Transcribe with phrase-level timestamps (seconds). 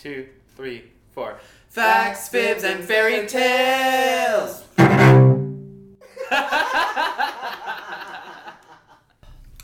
[0.00, 1.38] two, three, four.
[1.68, 4.64] Facts, fibs, and fairy tales.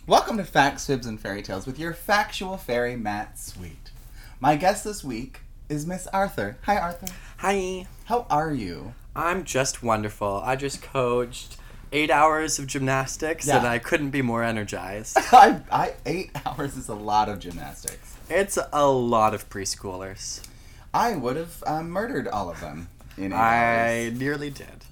[0.07, 3.91] Welcome to Facts, Fibs, and Fairy Tales with your factual fairy, Matt Sweet.
[4.39, 6.59] My guest this week is Miss Arthur.
[6.65, 7.07] Hi, Arthur.
[7.39, 8.93] Hi, How are you?
[9.17, 10.43] I'm just wonderful.
[10.45, 11.57] I just coached
[11.93, 15.17] eight hours of gymnastics and I couldn't be more energized.
[15.33, 18.17] I, I eight hours is a lot of gymnastics.
[18.29, 20.47] it's a lot of preschoolers.
[20.93, 24.19] I would have um, murdered all of them in eight I hours.
[24.19, 24.85] nearly did.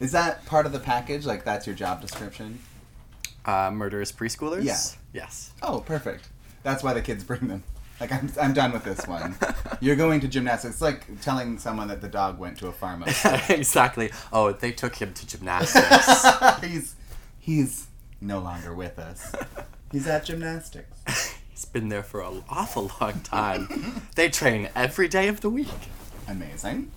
[0.00, 1.24] Is that part of the package?
[1.26, 2.58] Like that's your job description?
[3.44, 4.64] Uh, murderous preschoolers?
[4.64, 4.78] Yeah.
[5.12, 5.52] Yes.
[5.62, 6.28] Oh, perfect.
[6.62, 7.62] That's why the kids bring them.
[8.00, 9.36] Like I'm, I'm done with this one.
[9.80, 10.74] You're going to gymnastics.
[10.74, 13.04] It's like telling someone that the dog went to a farm.
[13.48, 14.10] exactly.
[14.32, 16.26] Oh, they took him to gymnastics.
[16.64, 16.96] he's
[17.38, 17.86] he's
[18.20, 19.32] no longer with us.
[19.92, 21.34] He's at gymnastics.
[21.50, 24.02] He's been there for an awful long time.
[24.16, 25.68] they train every day of the week.
[26.26, 26.90] Amazing.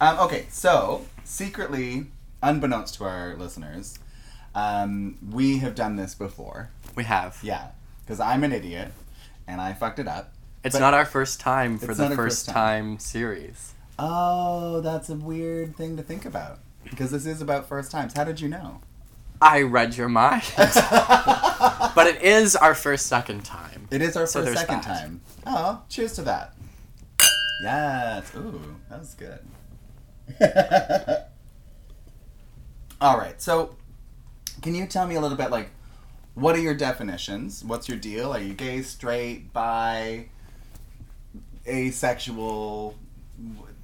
[0.00, 2.06] Um, okay, so secretly,
[2.42, 4.00] unbeknownst to our listeners,
[4.56, 6.70] um, we have done this before.
[6.96, 7.38] We have.
[7.44, 7.68] Yeah,
[8.04, 8.90] because I'm an idiot
[9.52, 10.32] and I fucked it up.
[10.64, 13.74] It's But- not our first time for the first first time series.
[13.98, 18.14] Oh, that's a weird thing to think about because this is about first times.
[18.14, 18.80] How did you know?
[19.40, 20.42] I read your mind.
[20.56, 23.86] but it is our first second time.
[23.90, 24.84] It is our So first second that.
[24.84, 25.20] time.
[25.46, 26.54] Oh, cheers to that.
[27.62, 28.32] Yes.
[28.36, 29.38] Ooh, that was good.
[33.00, 33.40] All right.
[33.42, 33.76] So,
[34.62, 35.70] can you tell me a little bit like
[36.34, 37.64] what are your definitions?
[37.64, 38.32] What's your deal?
[38.32, 40.26] Are you gay, straight, bi,
[41.66, 42.96] asexual,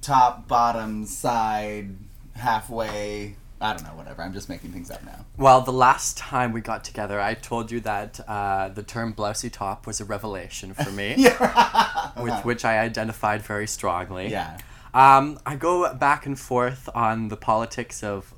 [0.01, 1.95] top, bottom, side,
[2.33, 3.35] halfway?
[3.61, 4.23] I don't know, whatever.
[4.23, 5.25] I'm just making things up now.
[5.37, 9.51] Well, the last time we got together, I told you that uh, the term blousy
[9.51, 12.11] top was a revelation for me, yeah.
[12.21, 14.29] with which I identified very strongly.
[14.29, 14.57] Yeah.
[14.93, 18.33] Um, I go back and forth on the politics of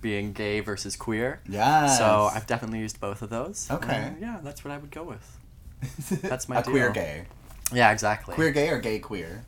[0.00, 1.40] being gay versus queer.
[1.48, 1.86] Yeah.
[1.86, 3.68] So I've definitely used both of those.
[3.70, 4.12] Okay.
[4.20, 5.38] Yeah, that's what I would go with.
[6.22, 7.26] That's my a queer gay.
[7.72, 8.34] Yeah, exactly.
[8.34, 9.44] Queer gay or gay queer?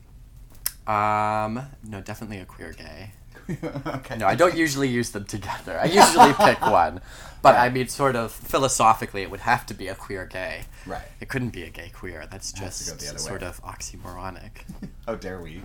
[0.85, 3.11] Um, no, definitely a queer gay.
[3.87, 4.17] okay.
[4.17, 5.79] No, I don't usually use them together.
[5.79, 7.01] I usually pick one.
[7.41, 10.63] But I mean, sort of philosophically, it would have to be a queer gay.
[10.85, 11.01] Right.
[11.21, 12.27] It couldn't be a gay queer.
[12.29, 13.47] That's It has to just go the other sort way.
[13.47, 14.51] of oxymoronic.
[15.05, 15.61] How dare we?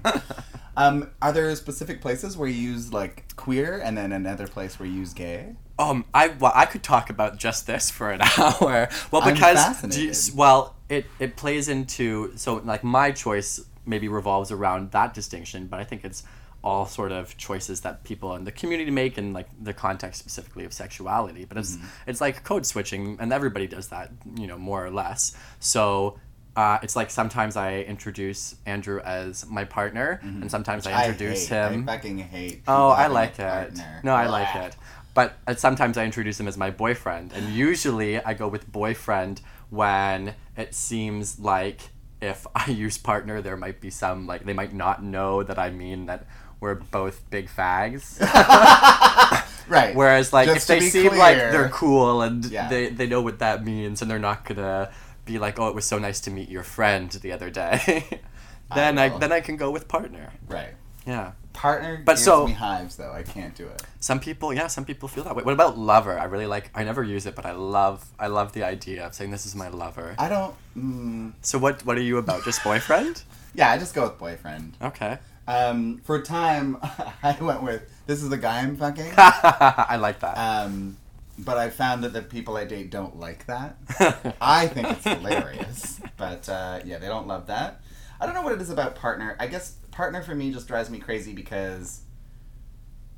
[0.76, 4.88] um, are there specific places where you use like queer and then another place where
[4.88, 5.56] you use gay?
[5.78, 8.88] Um, I well, I could talk about just this for an hour.
[9.10, 14.92] Well, because you- well, it it plays into so like my choice maybe revolves around
[14.92, 16.22] that distinction, but I think it's
[16.64, 20.64] all sort of choices that people in the community make in like the context specifically
[20.64, 21.44] of sexuality.
[21.44, 22.10] But it's Mm-hmm.
[22.10, 25.36] it's like code switching, and everybody does that, you know, more or less.
[25.60, 26.18] So.
[26.56, 31.54] Uh, it's like sometimes I introduce Andrew as my partner, and sometimes I introduce Mm-hmm.
[31.54, 31.88] I him.
[31.88, 32.62] I fucking hate.
[32.68, 33.72] Oh, I like it.
[34.04, 34.66] No, I like Blah.
[34.66, 34.76] it.
[35.14, 39.40] But uh, sometimes I introduce him as my boyfriend, and usually I go with boyfriend
[39.70, 41.80] when it seems like
[42.22, 45.70] if I use partner, there might be some like they might not know that I
[45.70, 46.24] mean that
[46.64, 48.18] we're both big fags.
[49.66, 49.94] Right.
[49.96, 52.68] Whereas like Just if they be seem like they're cool and Yeah.
[52.68, 54.90] they they know what that means, and they're not gonna
[55.24, 58.20] be like, oh, it was so nice to meet your friend the other day.
[58.74, 59.18] then I, will.
[59.20, 60.32] then I can go with partner.
[60.48, 60.74] right.
[61.06, 61.32] Yeah.
[61.54, 63.12] Partner But gives so- me hives though.
[63.12, 63.82] I can't do it.
[64.00, 65.42] Some people, yeah, some people feel that way.
[65.44, 66.18] What about lover?
[66.18, 66.68] I really like.
[66.74, 68.04] I never use it, but I love.
[68.18, 70.14] I love the idea of saying this is my lover.
[70.18, 70.54] I don't.
[70.76, 71.86] Mm, So what?
[71.86, 72.44] What are you about?
[72.44, 73.22] Just boyfriend?
[73.54, 74.76] yeah, I just go with boyfriend.
[74.82, 75.16] Okay.
[75.46, 76.78] Um, for a time,
[77.22, 79.12] I went with this is the guy I'm fucking.
[79.16, 80.34] I like that.
[80.36, 80.96] Um,
[81.38, 83.76] but I found that the people I date don't like that.
[84.40, 87.80] I think it's hilarious, but uh, yeah, they don't love that.
[88.20, 89.36] I don't know what it is about partner.
[89.40, 92.02] I guess partner for me just drives me crazy because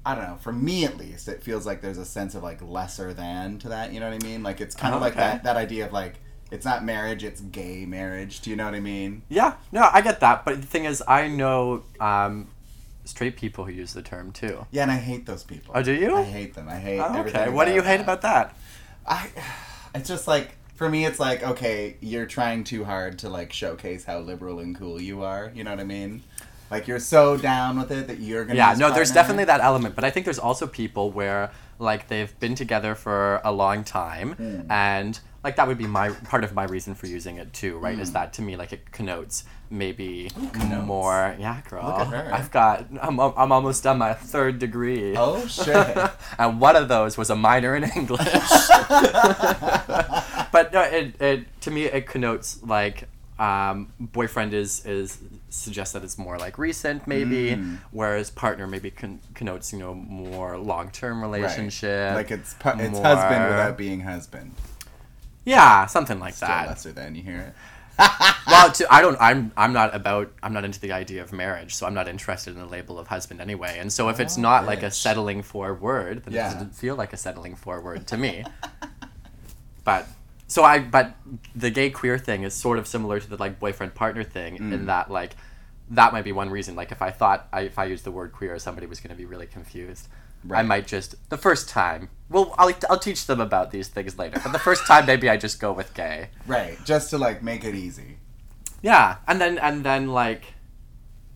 [0.05, 0.37] I don't know.
[0.37, 3.69] For me, at least, it feels like there's a sense of like lesser than to
[3.71, 3.93] that.
[3.93, 4.43] You know what I mean?
[4.43, 5.21] Like it's kind of Oh, like okay.
[5.23, 6.15] that that idea of like
[6.51, 8.41] it's not marriage, it's gay marriage.
[8.41, 9.23] Do you know what I mean?
[9.29, 9.55] yeah.
[9.73, 10.45] No, I get that.
[10.45, 12.49] But the thing is, I know um,
[13.05, 14.67] straight people who use the term too.
[14.71, 15.73] Yeah, and I hate those people.
[15.77, 16.17] Oh, do you?
[16.17, 16.69] I hate them.
[16.69, 17.01] I hate.
[17.01, 17.51] Oh, everything okay.
[17.51, 18.03] What do you hate that.
[18.03, 18.57] about that?
[19.07, 19.29] I
[19.95, 24.05] it's just like for me it's like okay, you're trying too hard to like showcase
[24.05, 26.23] how liberal and cool you are, you know what I mean?
[26.71, 28.75] Like you're so down with it that you're going to Yeah.
[28.77, 32.55] No, there's definitely that element, but I think there's also people where like they've been
[32.57, 34.71] together for a long time Hmm.
[34.71, 37.95] and like that would be my part of my reason for using it too right
[37.97, 38.03] Hmm.
[38.05, 40.87] is that to me like it connotes maybe connotes.
[40.87, 42.35] more yeah girl Look at her.
[42.39, 42.75] i've got
[43.07, 45.97] I'm, I'm almost done my third degree Oh shit.
[46.41, 48.27] and one of those was a minor in english
[50.53, 53.09] but no it, it to me it connotes like
[53.39, 55.19] um, boyfriend is is
[55.51, 57.79] suggests that it's more like recent maybe, Mm.
[57.91, 62.15] whereas partner maybe con- connotes you know more long term relationship.
[62.15, 64.53] Like it's pu- it's more- husband without being husband.
[65.47, 66.67] Yeah, something like Still that.
[66.67, 67.55] lesser than you hear it.
[68.47, 69.17] well, to, I don't.
[69.19, 69.53] I'm.
[69.57, 70.31] I'm not about.
[70.43, 73.07] I'm not into the idea of marriage, so I'm not interested in the label of
[73.07, 73.79] husband anyway.
[73.79, 76.51] And so, if it's Oh, not like a settling for word, then Yeah.
[76.51, 78.45] it doesn't feel like a settling for word to me.
[79.85, 80.07] but
[80.47, 80.81] so I.
[80.81, 81.15] But
[81.55, 84.73] the gay queer thing is sort of similar to the like boyfriend partner thing Mm.
[84.73, 85.35] in that like
[85.91, 86.75] that might be one reason.
[86.77, 89.17] Like if I thought I, if I used the word queer, somebody was going to
[89.17, 90.09] be really confused.
[90.51, 92.11] I might just the first time.
[92.29, 94.41] Well, I'll I'll teach them about these things later.
[94.43, 96.31] But the first time, maybe I just go with gay.
[96.47, 98.19] Right, just to like make it easy.
[98.83, 100.55] Yeah, and then and then like,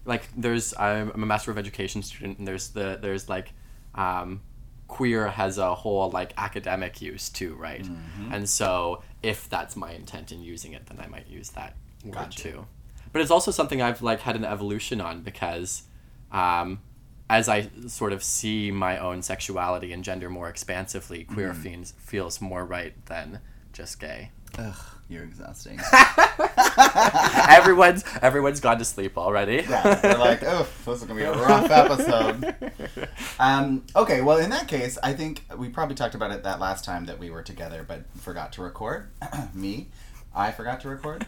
[0.05, 3.53] like there's I'm, I'm a master of education student, and there's the there's like,
[3.95, 4.41] um,
[4.89, 7.89] queer has a whole like academic use too, right?
[8.33, 12.15] And so if that's my intent in using it, then I might use that word
[12.15, 12.43] Gotcha.
[12.43, 12.67] too.
[13.13, 15.85] But it's also something I've like had an evolution on because,
[16.33, 16.81] um,
[17.31, 22.41] as I sort of see my own sexuality and gender more expansively, queer feels feels
[22.41, 23.39] more right than
[23.73, 24.33] just gay.
[24.59, 24.77] Ugh,
[25.09, 25.79] you're exhausting.
[27.49, 29.65] everyone's everyone's gone to sleep already.
[29.69, 32.55] yeah, they're like, oh, this is gonna be a rough episode.
[33.39, 36.85] Um, okay, well, in that case, I think we probably talked about it that last
[36.85, 39.09] time that we were together, but forgot to record.
[39.55, 39.89] Me,
[40.35, 41.27] I forgot to record.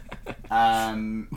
[0.51, 1.29] Um,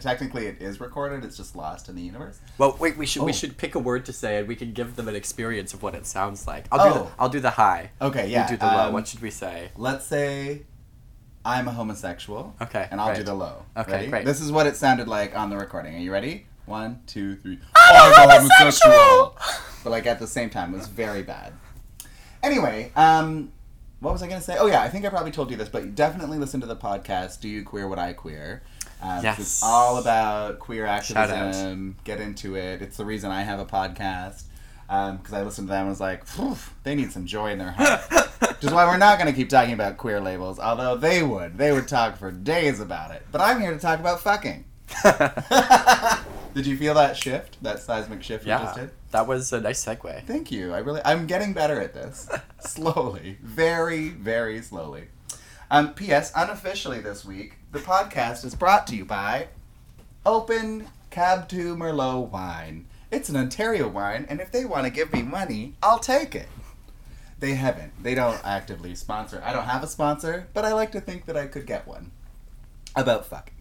[0.00, 1.24] technically, it is recorded.
[1.24, 2.40] It's just lost in the universe.
[2.58, 2.96] well, wait.
[2.96, 3.34] We should we Oh.
[3.34, 5.94] should pick a word to say, and we can give them an experience of what
[5.94, 6.66] it sounds like.
[6.72, 7.02] I'll do Oh.
[7.04, 7.90] the, I'll do the high.
[8.00, 8.44] Okay, yeah.
[8.44, 8.86] You do the low.
[8.88, 9.70] um, What should we say?
[9.76, 10.62] Let's say
[11.44, 12.54] I'm a homosexual.
[12.60, 13.64] Okay, And I'll do the low.
[13.76, 14.06] Okay, ready?
[14.08, 14.24] great.
[14.26, 15.94] This is what it sounded like on the recording.
[15.94, 16.46] Are you ready?
[16.66, 17.58] One, two, three.
[17.74, 19.36] I'm a homosexual.
[19.84, 21.54] But like at the same time, it was very bad.
[22.42, 23.52] Anyway, um,
[24.00, 24.56] what was I gonna say?
[24.58, 27.40] Oh yeah, I think I probably told you this, but definitely listen to the podcast.
[27.40, 28.62] Do you queer what I queer?
[29.00, 29.38] Um, 'cause Yes.
[29.38, 31.96] It's all about queer activism.
[32.04, 32.82] Get into it.
[32.82, 34.42] It's the reason I have a podcast.
[34.86, 36.24] Because I listened to them and was like,
[36.82, 38.00] they need some joy in their heart.
[38.40, 41.58] Which is why we're not going to keep talking about queer labels, although they would.
[41.58, 43.22] They would talk for days about it.
[43.30, 44.64] But I'm here to talk about fucking.
[46.54, 47.62] did you feel that shift?
[47.62, 48.90] That seismic shift we just yeah, did?
[49.10, 50.24] that was a nice segue.
[50.24, 50.72] Thank you.
[50.72, 52.28] I really, I'm getting better at this.
[52.60, 53.38] slowly.
[53.42, 55.04] Very, very slowly.
[55.70, 56.32] Um, P.S.
[56.34, 59.48] Unofficially this week, the podcast is brought to you by
[60.24, 62.86] Open Cab 2 Merlot Wine.
[63.10, 66.48] It's an Ontario wine, and if they want to give me money, I'll take it.
[67.38, 68.02] They haven't.
[68.02, 69.42] They don't actively sponsor.
[69.44, 72.10] I don't have a sponsor, but I like to think that I could get one.
[72.96, 73.54] About fucking.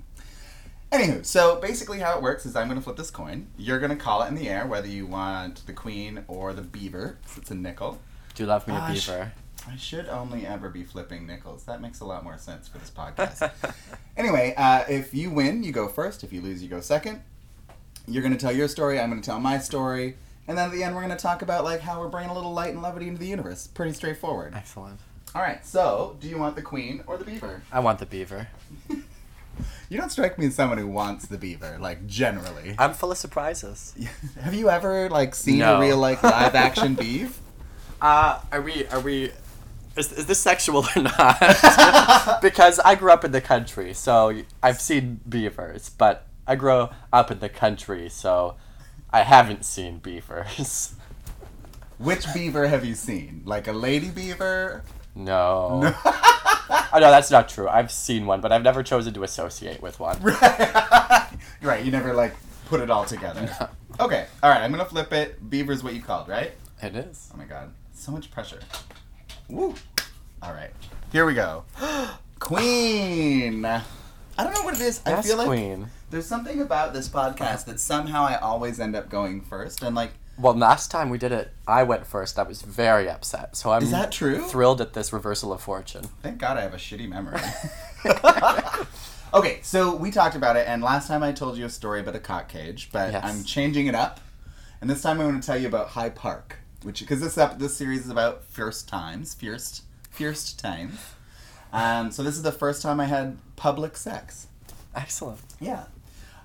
[0.92, 3.48] Anywho, so basically how it works is I'm going to flip this coin.
[3.58, 6.62] You're going to call it in the air whether you want the queen or the
[6.62, 8.00] beaver, 'cause it's a nickel.
[8.36, 9.06] Do you love me a Gosh.
[9.08, 9.34] beaver?
[9.70, 11.64] I should only ever be flipping nickels.
[11.66, 13.52] That makes a lot more sense for this podcast.
[14.18, 16.24] anyway, uh, if you win, you go first.
[16.24, 17.22] If you lose, you go second.
[18.08, 19.00] You're going to tell your story.
[19.00, 20.16] I'm going to tell my story.
[20.48, 22.34] And then at the end, we're going to talk about like how we're bringing a
[22.34, 23.68] little light and levity into the universe.
[23.68, 24.54] Pretty straightforward.
[24.56, 25.00] Excellent.
[25.36, 25.66] All right.
[25.66, 27.62] So, do you want the queen or the beaver?
[27.72, 28.48] I want the beaver.
[29.90, 32.76] You don't strike me as someone who wants the beaver, like generally.
[32.78, 33.96] I'm full of surprises.
[34.42, 35.78] Have you ever like seen No.
[35.78, 37.40] a real like live action beef?
[38.02, 39.32] Uh, are we are we?
[39.98, 42.40] Is, is this sexual or not?
[42.42, 47.32] because I grew up in the country, so I've seen beavers, but I grew up
[47.32, 48.56] in the country, so
[49.12, 50.94] I haven't seen beavers.
[51.98, 53.42] Which beaver have you seen?
[53.44, 54.84] Like a lady beaver?
[55.16, 55.82] No.
[55.82, 55.96] No.
[56.70, 57.68] Oh no, that's not true.
[57.68, 60.22] I've seen one, but I've never chosen to associate with one.
[60.22, 62.36] right, you never like
[62.66, 63.50] put it all together.
[64.00, 65.50] Okay, all right, I'm gonna flip it.
[65.50, 66.52] Beaver's what you called, right?
[66.82, 67.30] It is.
[67.34, 68.60] Oh my god, so much pressure.
[69.50, 69.74] Woo.
[70.42, 70.72] All right,
[71.12, 71.64] here we go.
[72.40, 73.66] Queen.
[73.66, 73.84] I
[74.44, 75.02] don't know what it is.
[75.06, 75.88] I feel like queen.
[76.12, 80.12] there's something about this podcast that somehow I always end up going first, and like,
[80.38, 82.38] Well, last time we did it, I went first.
[82.38, 83.56] I was very upset.
[83.58, 84.44] So I'm is that true?
[84.44, 86.04] thrilled at this reversal of fortune.
[86.22, 87.40] Thank God I have a shitty memory.
[89.34, 92.16] okay, so we talked about it, and last time I told you a story about
[92.16, 93.24] a cock cage, but Yes.
[93.26, 94.20] I'm changing it up,
[94.82, 97.60] and this time I want to tell you about High Park, which because this ep-
[97.60, 101.00] this series is about first times, first first times.
[101.74, 104.48] Um, so this is the first time I had public sex.
[104.96, 105.40] Excellent.
[105.60, 105.86] Yeah.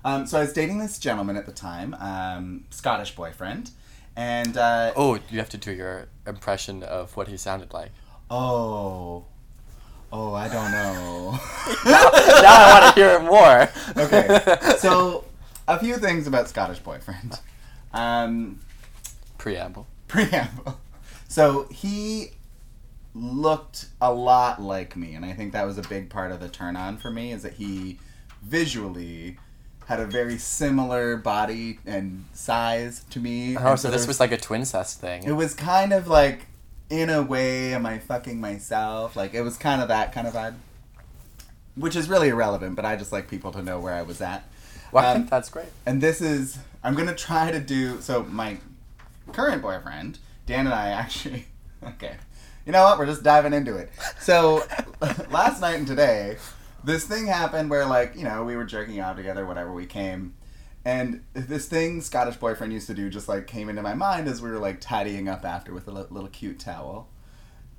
[0.05, 3.71] Um, so I was dating this gentleman at the time, um, Scottish boyfriend,
[4.17, 7.91] and uh, Oh, you have to do your impression of what he sounded like.
[8.29, 9.23] oh,
[10.11, 11.31] oh, I don't know.
[11.85, 14.03] now I want to hear it more.
[14.03, 14.75] okay.
[14.79, 15.23] So,
[15.69, 17.39] a few things about Scottish boyfriend.
[17.93, 18.59] Um,
[19.37, 19.87] preamble.
[20.13, 20.79] Preamble.
[21.29, 22.29] So he
[23.15, 26.47] looked a lot like me, and I think that was a big part of the
[26.47, 27.31] turn on for me.
[27.31, 27.97] Is that he
[28.43, 29.37] visually
[29.87, 33.57] had a very similar body and size to me.
[33.57, 35.23] Oh, and so this was like a twin cest thing.
[35.23, 36.45] it was kind of like,
[36.91, 39.15] in a way, am I fucking myself?
[39.15, 40.53] Like, it was kind of that kind of vibe.
[41.75, 44.47] Which is really irrelevant, but I just like people to know where I was at.
[44.91, 45.65] well, I um, think that's great.
[45.87, 48.57] And this is, I'm gonna try to do, so my
[49.31, 51.45] current boyfriend, Dan and I actually,
[51.83, 52.15] okay.
[52.65, 52.97] You know what?
[52.97, 53.91] We're just diving into it.
[54.19, 54.63] So,
[55.29, 56.37] last night and today,
[56.83, 60.33] this thing happened where, like, you know, we were jerking off together, whatever we came.
[60.85, 64.41] And this thing Scottish boyfriend used to do just like came into my mind as
[64.41, 67.09] we were like tidying up after with a little cute towel.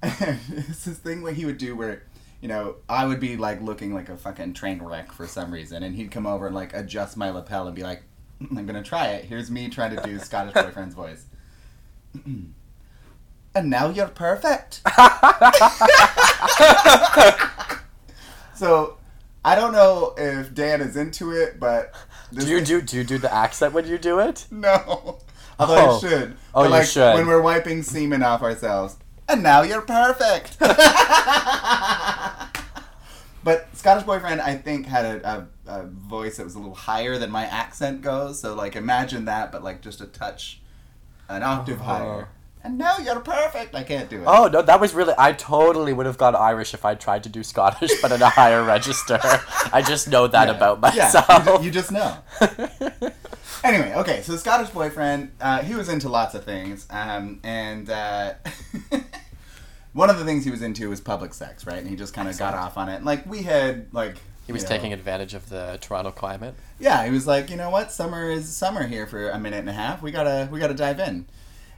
[0.02, 2.02] And it's this thing where he would do where,
[2.42, 5.82] you know, I would be like looking like a fucking train wreck for some reason,
[5.82, 8.02] and he'd come over and like adjust my lapel and be like,
[8.38, 9.24] mm, "I'm gonna try it.
[9.24, 11.24] Here's me trying to do Scottish boyfriend's voice."
[13.54, 14.80] and now you're perfect.
[18.54, 18.96] so,
[19.44, 21.92] I don't know if Dan is into it, but
[22.32, 24.46] Do you do do you do the accent when you do it?
[24.50, 25.18] no.
[25.58, 25.96] Although Oh.
[25.96, 26.36] I should.
[26.52, 27.14] Oh, But, you like, should.
[27.14, 28.96] When we're wiping semen off ourselves.
[29.28, 30.58] And now you're perfect.
[30.58, 30.74] but
[33.72, 37.30] Scottish Boyfriend, I think, had a, a, a voice that was a little higher than
[37.30, 38.40] my accent goes.
[38.40, 40.60] So, like, imagine that, but, like, just a touch,
[41.28, 41.84] an octave Oh.
[41.84, 42.28] higher.
[42.66, 43.74] And now you're perfect.
[43.74, 44.24] I can't do it.
[44.26, 45.12] Oh no, that was really.
[45.18, 48.30] I totally would have gone Irish if I tried to do Scottish, but in a
[48.30, 49.18] higher register.
[49.70, 50.54] I just know that Yeah.
[50.56, 51.58] about Yeah, myself.
[51.60, 52.16] you, you just know.
[53.62, 58.34] Anyway, okay, so Scottish boyfriend, uh, he was into lots of things, um, and uh,
[59.94, 61.78] one of the things he was into was public sex, right?
[61.78, 62.96] And he just kind of got off on it.
[62.96, 64.16] And, like we had, like
[64.46, 66.54] he was you know- taking advantage of the Toronto climate.
[66.78, 69.68] Yeah, he was like, you know what, summer is summer here for a minute and
[69.68, 70.02] a half.
[70.02, 71.26] We gotta, we gotta dive in.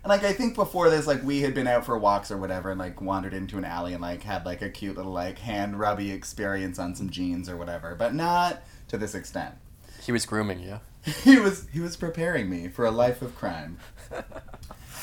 [0.07, 2.71] And like I think before this, like we had been out for walks or whatever,
[2.71, 5.81] and like wandered into an alley and like had like a cute little like hand
[5.81, 9.57] rubby experience on some jeans or whatever, but not to this extent.
[10.01, 10.79] He was grooming you.
[11.25, 13.79] he was he was preparing me for a life of crime.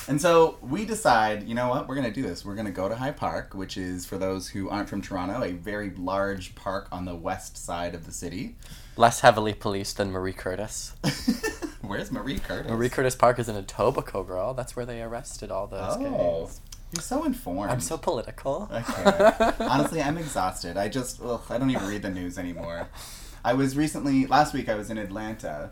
[0.08, 2.44] And so we decide, you know what, we're gonna do this.
[2.44, 5.54] We're gonna go to High Park, which is for those who aren't from Toronto, a
[5.54, 8.56] very large park on the west side of the city.
[8.98, 10.94] Less heavily policed than Marie Curtis.
[11.82, 12.70] Where's Marie Curtis?
[12.72, 14.54] Marie Curtis Park is in Etobicoke, girl.
[14.54, 16.62] That's where they arrested all those Oh, gays.
[16.94, 17.72] you're so informed.
[17.72, 18.70] I'm so political.
[18.72, 19.54] Okay.
[19.66, 20.78] Honestly, I'm exhausted.
[20.78, 22.88] I just, ugh, I don't even read the news anymore.
[23.44, 25.72] I was recently, last week, I was in Atlanta,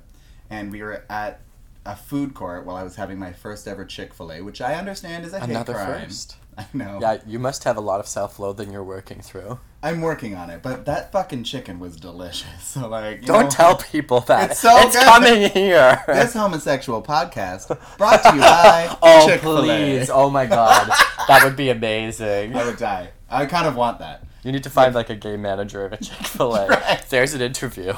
[0.49, 1.41] and we were at
[1.85, 4.75] a food court while I was having my first ever Chick Fil A, which I
[4.75, 6.03] understand is a hate Another crime.
[6.07, 6.37] first.
[6.57, 6.99] I know.
[7.01, 9.59] Yeah, you must have a lot of self-loathing you're working through.
[9.81, 12.47] I'm working on it, but that fucking chicken was delicious.
[12.71, 14.51] So like, you Don't know, tell people that.
[14.51, 15.01] It's so good.
[15.03, 16.03] coming here.
[16.07, 19.61] this homosexual podcast brought to you by oh Chick-fil-A.
[19.63, 20.09] please!
[20.11, 20.87] Oh my god,
[21.27, 22.55] that would be amazing.
[22.55, 23.09] I would die.
[23.29, 24.23] I kind of want that.
[24.43, 26.67] You need to find like a gay manager of a Chick Fil A.
[26.67, 27.03] Right.
[27.09, 27.93] There's an interview.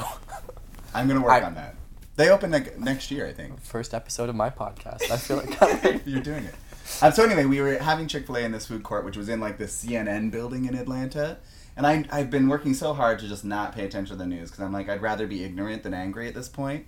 [0.94, 1.74] I'm gonna work I- on that.
[2.16, 3.60] They open like next year, I think.
[3.60, 5.10] First episode of my podcast.
[5.10, 6.02] I feel like.
[6.06, 6.54] You're doing it.
[7.02, 9.28] Um, so anyway, we were having Chick Fil A in this food court, which was
[9.28, 11.38] in like the CNN building in Atlanta,
[11.76, 14.50] and I I've been working so hard to just not pay attention to the news
[14.50, 16.86] because I'm like I'd rather be ignorant than angry at this point.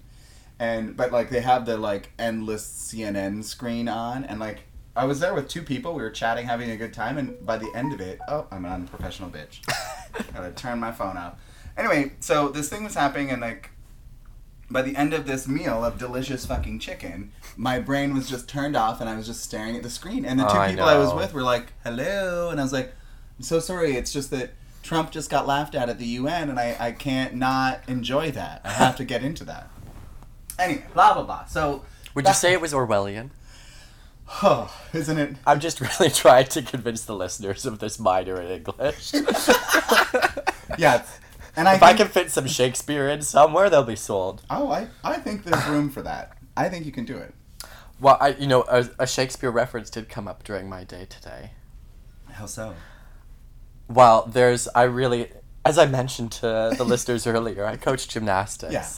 [0.61, 4.61] And but like they have the like endless CNN screen on, and like
[4.95, 5.92] I was there with two people.
[5.95, 8.64] We were chatting, having a good time, and by the end of it, oh, I'm
[8.64, 9.61] an unprofessional bitch.
[10.35, 11.35] Gotta turn my phone off.
[11.76, 13.71] Anyway, so this thing was happening, and like
[14.70, 18.76] by the end of this meal of delicious fucking chicken, my brain was just turned
[18.76, 20.25] off and I was just staring at the screen.
[20.25, 21.16] And the two I people I was know.
[21.16, 22.50] with were like, hello.
[22.50, 22.92] And I was like,
[23.38, 23.96] I'm so sorry.
[23.96, 24.50] It's just that
[24.82, 28.61] Trump just got laughed at at the UN and I, I can't not enjoy that.
[28.64, 29.70] I have to get into that.
[30.58, 31.44] Anyway, blah, blah, blah.
[31.46, 33.30] So, Would you say it was Orwellian?
[34.42, 35.37] oh, isn't it?
[35.46, 39.12] I'm just really trying to convince the listeners of this minor in English.
[40.78, 41.04] Yeah.
[41.57, 44.43] And I if I can fit some Shakespeare in somewhere, they'll be sold.
[44.51, 46.37] oh, I, I think there's room for that.
[46.57, 47.35] I think you can do it.
[48.01, 51.53] Well, I, you know, a, a Shakespeare reference did come up during my day today.
[52.31, 52.75] How so?
[53.89, 55.31] Well, there's I really,
[55.65, 58.89] as I mentioned to the listeners earlier, I coach gymnastics, Yeah.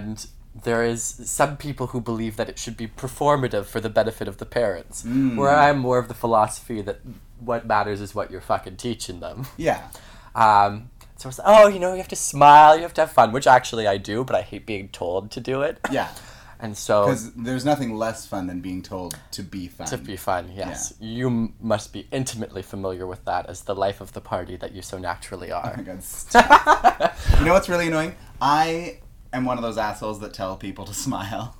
[0.00, 0.26] and
[0.64, 4.38] there is some people who believe that it should be performative for the benefit of
[4.38, 5.36] the parents, Mm.
[5.36, 7.00] where I'm more of the philosophy that
[7.38, 9.46] what matters is what you're fucking teaching them.
[9.56, 9.86] Yeah.
[10.34, 13.32] Um, so it's oh, you know, you have to smile, you have to have fun,
[13.32, 15.78] which actually I do, but I hate being told to do it.
[15.92, 16.08] Yeah.
[16.60, 19.86] And so Because there's nothing less fun than being told to be fun.
[19.86, 24.00] to be fun, yes, you m- must be intimately familiar with that as the life
[24.00, 25.82] of the party that you so naturally Oh my are.
[25.84, 26.02] god.
[26.22, 27.14] stop.
[27.38, 28.16] you know what's really annoying?
[28.42, 28.98] I
[29.32, 31.54] am one of those assholes that tell people to smile.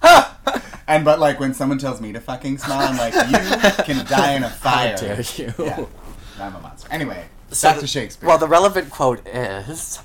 [0.86, 4.32] And but like when someone tells me to fucking smile, I'm like, you can die
[4.34, 4.90] in a fire.
[4.96, 5.52] How dare you?
[5.58, 5.84] Yeah,
[6.40, 6.88] I'm a monster.
[6.90, 8.28] Anyway, So back the- to Shakespeare.
[8.28, 9.98] Well, the relevant quote is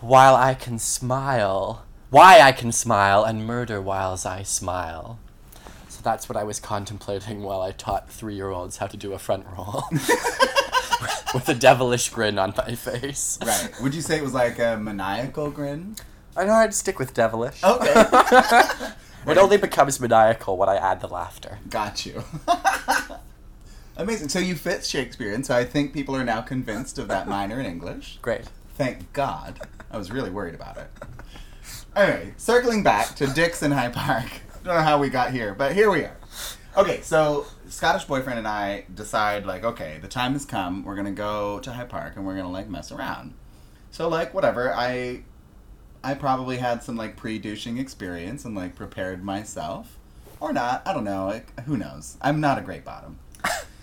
[0.00, 5.18] While I can smile, why I can smile and murder whiles I smile.
[5.88, 9.12] So that's what I was contemplating while I taught three year olds how to do
[9.12, 9.84] a front roll.
[11.34, 13.38] With a devilish grin on my face.
[13.44, 13.70] right.
[13.82, 15.96] Would you say it was like a maniacal grin?
[16.36, 17.62] I know I'd stick with devilish.
[17.64, 18.62] Okay.
[19.28, 21.58] It only becomes maniacal when I add the laughter.
[21.68, 22.22] Got you.
[23.98, 24.28] Amazing.
[24.28, 27.58] So you fit Shakespeare, and so I think people are now convinced of that minor
[27.58, 28.18] in English.
[28.22, 28.44] Great.
[28.74, 29.60] Thank God.
[29.90, 30.88] I was really worried about it.
[31.94, 34.26] Anyway, circling back to Dixon High Park.
[34.62, 36.16] Don't know how we got here, but here we are.
[36.76, 40.84] Okay, so Scottish boyfriend and I decide like, okay, the time has come.
[40.84, 43.32] We're gonna go to High Park and we're gonna like mess around.
[43.92, 45.22] So like whatever, I
[46.04, 49.96] I probably had some like pre-douching experience and like prepared myself,
[50.38, 50.82] or not.
[50.86, 51.26] I don't know.
[51.26, 52.18] Like, who knows?
[52.20, 53.18] I'm not a great bottom.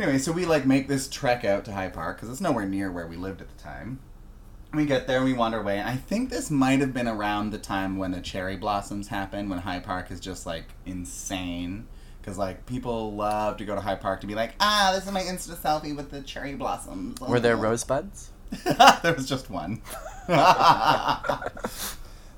[0.00, 2.90] Anyway, so we like make this trek out to High Park because it's nowhere near
[2.90, 3.98] where we lived at the time.
[4.72, 7.58] We get there, we wander away, and I think this might have been around the
[7.58, 11.86] time when the cherry blossoms happen, when High Park is just like insane.
[12.18, 15.12] Because like people love to go to High Park to be like, ah, this is
[15.12, 17.20] my Insta selfie with the cherry blossoms.
[17.20, 18.30] Were there rosebuds?
[19.02, 19.82] there was just one.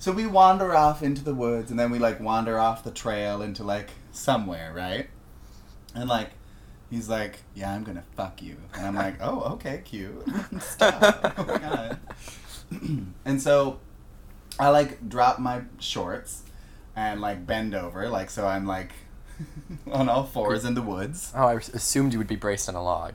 [0.01, 3.41] so we wander off into the woods, and then we like wander off the trail
[3.41, 5.09] into like somewhere, right?
[5.95, 6.31] And like,
[6.93, 10.25] he's like, "Yeah, I'm gonna fuck you," and I'm like, "Oh, okay, cute."
[10.61, 11.35] Stop.
[11.39, 11.99] Oh my god.
[13.25, 13.81] and so,
[14.59, 16.43] I like drop my shorts
[16.95, 18.93] and like bend over, like so I'm like
[19.91, 21.33] on all fours in the woods.
[21.35, 23.15] Oh, I assumed you would be braced on a log.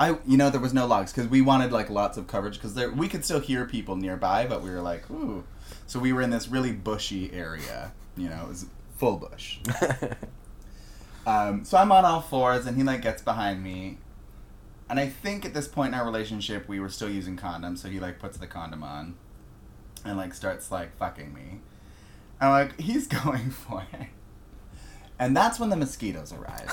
[0.00, 2.74] I, you know, there was no logs because we wanted like lots of coverage because
[2.74, 5.44] there we could still hear people nearby, but we were like, ooh.
[5.86, 7.92] So we were in this really bushy area.
[8.16, 9.58] You know, it was full bush.
[11.28, 13.98] Um, so I'm on all fours, and he like gets behind me,
[14.88, 17.78] and I think at this point in our relationship we were still using condoms.
[17.78, 19.14] So he like puts the condom on,
[20.06, 21.60] and like starts like fucking me,
[22.40, 24.06] and like he's going for it,
[25.18, 26.72] and that's when the mosquitoes arrive.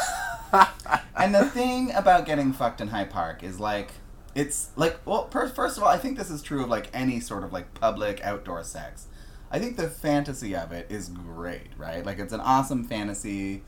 [1.17, 3.91] and the thing about getting fucked in High Park is like
[4.35, 7.19] it's like well per- first of all I think this is true of like any
[7.19, 9.07] sort of like public outdoor sex.
[9.51, 12.05] I think the fantasy of it is great, right?
[12.05, 13.63] Like it's an awesome fantasy.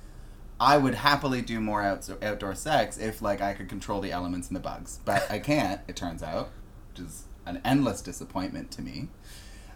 [0.59, 4.47] I would happily do more out- outdoor sex if like I could control the elements
[4.47, 5.81] and the bugs, but I can't.
[5.87, 6.49] It turns out,
[6.91, 9.09] which is an endless disappointment to me.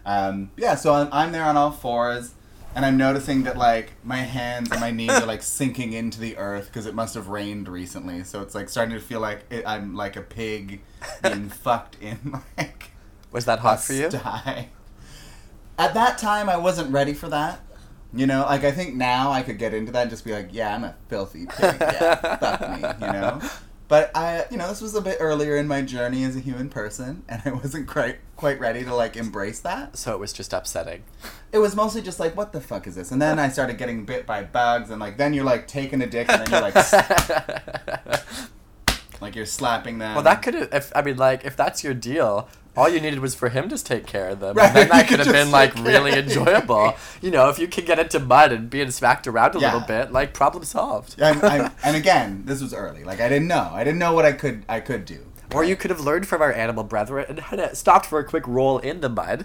[0.04, 2.34] Um, yeah, so I'm, I'm there on all fours,
[2.74, 6.36] and I'm noticing that like my hands and my knees are like sinking into the
[6.36, 8.24] earth because it must have rained recently.
[8.24, 10.82] So it's like starting to feel like it, I'm like a pig
[11.22, 12.90] being fucked in like
[13.30, 14.08] Was that hot for you?
[15.78, 17.60] At that time, I wasn't ready for that.
[18.14, 20.48] You know, like I think now I could get into that and just be like,
[20.52, 21.76] yeah, I'm a filthy pig.
[21.80, 23.06] Yeah, fuck me.
[23.06, 23.40] You know.
[23.92, 26.70] But I, you know, this was a bit earlier in my journey as a human
[26.70, 29.98] person, and I wasn't quite quite ready to like embrace that.
[29.98, 31.02] So it was just upsetting.
[31.52, 33.10] It was mostly just like, what the fuck is this?
[33.10, 36.06] And then I started getting bit by bugs, and like then you're like taking a
[36.06, 36.74] dick, and then you're like,
[39.20, 40.14] like you're slapping them.
[40.14, 40.72] Well, that could have.
[40.72, 43.82] If I mean, like, if that's your deal, all you needed was for him to
[43.82, 46.94] take care of them, Right, and then that could have been like really enjoyable.
[47.20, 49.72] You know, if you can get into mud and being smacked around a Yeah.
[49.74, 51.20] little bit, like problem solved.
[51.20, 53.04] I'm, I'm, and again, this was early.
[53.04, 53.70] Like I didn't know.
[53.72, 55.26] I didn't know what I could I could do.
[55.54, 58.46] or you could have learned from our animal brethren and had stopped for a quick
[58.48, 59.44] roll in the mud.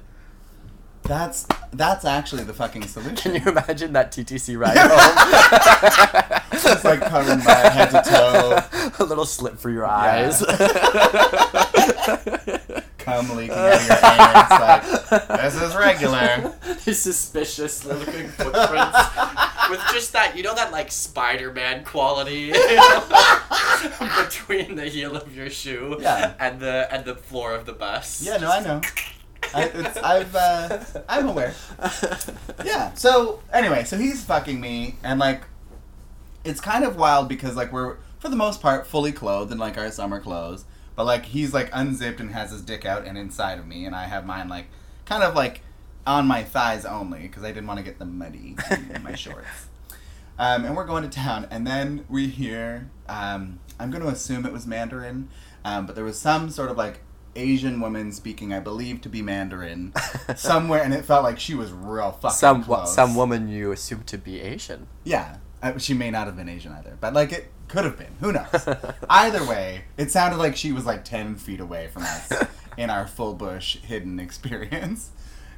[1.04, 3.16] That's that's actually the fucking solution.
[3.16, 6.60] Can you imagine that TTC ride home?
[6.62, 10.42] Just like covering my head to toe, a little slip for your eyes.
[13.08, 15.10] Cum leaking out of your anus.
[15.10, 16.54] Like this is regular.
[16.86, 18.98] These suspicious looking footprints
[19.70, 22.52] with just that, you know, that like Spider Man quality
[24.24, 26.34] between the heel of your shoe Yeah.
[26.39, 28.22] and the and the floor of the bus.
[28.22, 28.82] Yeah, no, I know.
[29.54, 31.54] I, it's, I've uh, I'm aware.
[32.65, 32.93] Yeah.
[32.96, 35.43] So anyway, so he's fucking me, and like,
[36.43, 39.78] it's kind of wild because like we're for the most part fully clothed in like
[39.78, 40.65] our summer clothes,
[40.97, 43.95] but like he's like unzipped and has his dick out and inside of me, and
[43.95, 44.65] I have mine like
[45.05, 45.62] kind of like
[46.05, 48.57] on my thighs only because I didn't want to get them muddy
[48.93, 49.67] in my shorts.
[50.39, 52.89] Um, and we're going to town, and then we hear.
[53.07, 55.29] Um, I'm going to assume it was Mandarin,
[55.63, 56.99] um, but there was some sort of like
[57.36, 59.93] Asian woman speaking, I believe to be Mandarin,
[60.36, 62.93] somewhere, and it felt like she was real fucking Some close.
[62.93, 64.88] some woman you assume to be Asian.
[65.03, 68.15] Yeah, uh, she may not have been Asian either, but like it could have been.
[68.19, 68.67] Who knows?
[69.10, 72.32] either way, it sounded like she was like ten feet away from us
[72.77, 75.12] in our full bush hidden experience,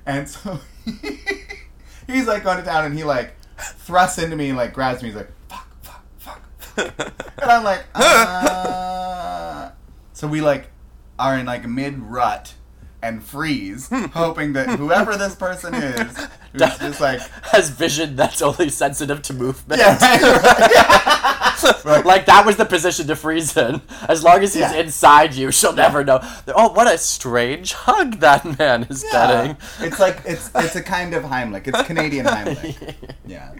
[0.06, 0.60] and so
[2.08, 5.10] he's like going to town, and he like thrusts into me, and like grabs me.
[5.10, 6.42] He's like, fuck, fuck, fuck.
[6.62, 9.72] fuck." and I'm like, uh.
[10.14, 10.70] So we like
[11.18, 12.54] are in like mid rut
[13.02, 14.06] and freeze, hmm.
[14.06, 16.18] hoping that whoever this person is,
[16.52, 19.80] who's just like, has vision that's only sensitive to movement.
[19.80, 21.74] yeah, right, right, yeah.
[21.86, 22.06] Right.
[22.06, 23.82] like that was the position to freeze in.
[24.08, 24.76] As long as he's Yeah.
[24.76, 26.20] inside you, she'll never know.
[26.48, 29.58] Oh, what a strange hug that man is getting.
[29.80, 31.68] It's like it's it's a kind of Heimlich.
[31.68, 32.96] It's Canadian Heimlich.
[33.26, 33.54] Yeah.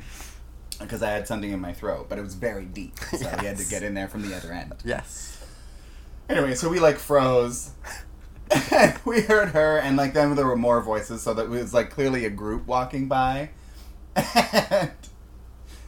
[0.80, 3.58] Because I had something in my throat, but it was very deep, so we had
[3.58, 4.76] to get in there from the other end.
[4.86, 5.44] yes.
[6.30, 7.72] Anyway, so we like froze.
[8.52, 11.74] And we heard her, and like then there were more voices, so that it was
[11.74, 13.50] like clearly a group walking by.
[14.16, 14.28] And,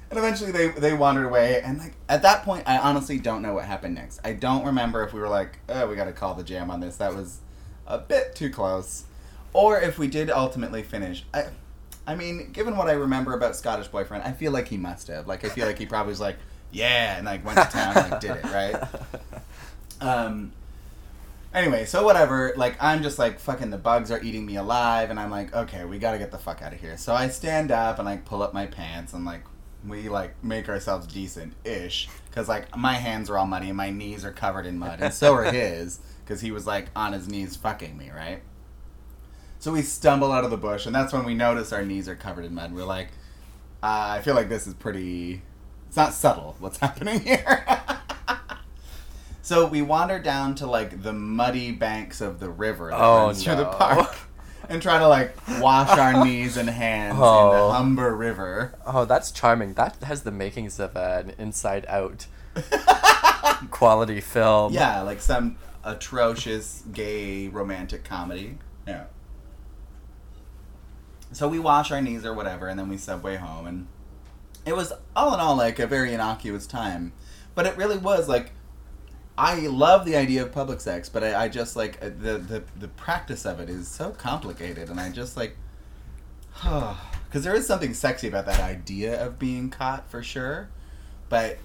[0.10, 3.54] and eventually they they wandered away, and like at that point, I honestly don't know
[3.54, 4.20] what happened next.
[4.24, 6.80] I don't remember if we were like, oh, we got to call the jam on
[6.80, 6.98] this.
[6.98, 7.40] That was
[7.88, 9.06] a bit too close,
[9.54, 11.26] or if we did ultimately finish.
[11.34, 11.46] I,
[12.06, 15.28] I mean, given what I remember about Scottish boyfriend, I feel like he must have.
[15.28, 16.38] Like, I feel like he probably was like,
[16.72, 18.76] yeah, and like went to town and like did it right.
[20.02, 20.52] Um.
[21.54, 22.54] Anyway, so whatever.
[22.56, 25.84] Like, I'm just like, fucking, the bugs are eating me alive, and I'm like, okay,
[25.86, 26.98] we gotta get the fuck out of here.
[26.98, 29.44] So I stand up and like pull up my pants and like
[29.86, 33.90] we like make ourselves decent ish because like my hands are all muddy and my
[33.90, 37.28] knees are covered in mud, and so are his because he was like on his
[37.28, 38.42] knees fucking me, right?
[39.60, 42.16] So we stumble out of the bush, and that's when we notice our knees are
[42.16, 42.74] covered in mud.
[42.74, 43.10] We're like,
[43.84, 45.42] uh, I feel like this is pretty.
[45.88, 47.66] It's not subtle what's happening here.
[49.42, 53.44] So we wander down to like the muddy banks of the river that Oh, runs
[53.44, 54.16] through the park,
[54.70, 57.68] and try to like wash our knees and hands in Oh.
[57.68, 58.76] the Humber River.
[58.86, 59.74] Oh, that's charming.
[59.74, 62.28] That has the makings of an Inside Out
[63.72, 64.74] quality film.
[64.74, 68.58] Yeah, like some atrocious gay romantic comedy.
[68.88, 69.06] Yeah.
[71.32, 73.88] So we wash our knees or whatever, and then we subway home, and
[74.66, 77.14] it was all in all like a very innocuous time,
[77.56, 78.52] but it really was like.
[79.42, 82.64] I love the idea of public sex, but I, I just like uh, the, the
[82.80, 85.58] the practice of it is so complicated, and I just like,
[86.62, 90.70] because there is something sexy about that idea of being caught for sure,
[91.28, 91.58] but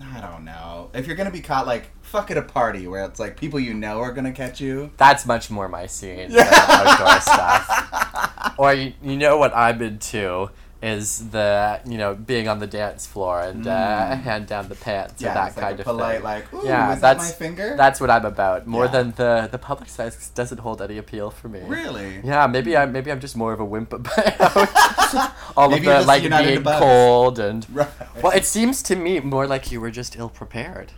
[0.00, 0.90] I don't know.
[0.94, 3.74] If you're gonna be caught, like fuck at a party where it's like people you
[3.74, 4.92] know are gonna catch you.
[4.96, 8.54] That's much more my scene than outdoor stuff.
[8.56, 10.50] Or you, you know what I'm into
[10.82, 14.22] is the you know being on the dance floor and uh, Mm.
[14.22, 16.24] hand down the pants Yeah, and that like kind of polite, thing.
[16.24, 18.66] like, "Ooh, yeah, is that that's my finger?" That's what I'm about.
[18.66, 18.90] More Yeah.
[18.96, 21.60] than the the public size doesn't hold any appeal for me.
[21.66, 22.20] Really?
[22.22, 26.06] Yeah, maybe I'm maybe I'm just more of a wimp about all Maybe of the
[26.06, 27.66] like being cold and.
[27.72, 27.88] Right.
[28.22, 30.92] Well, it seems to me more like you were just ill prepared.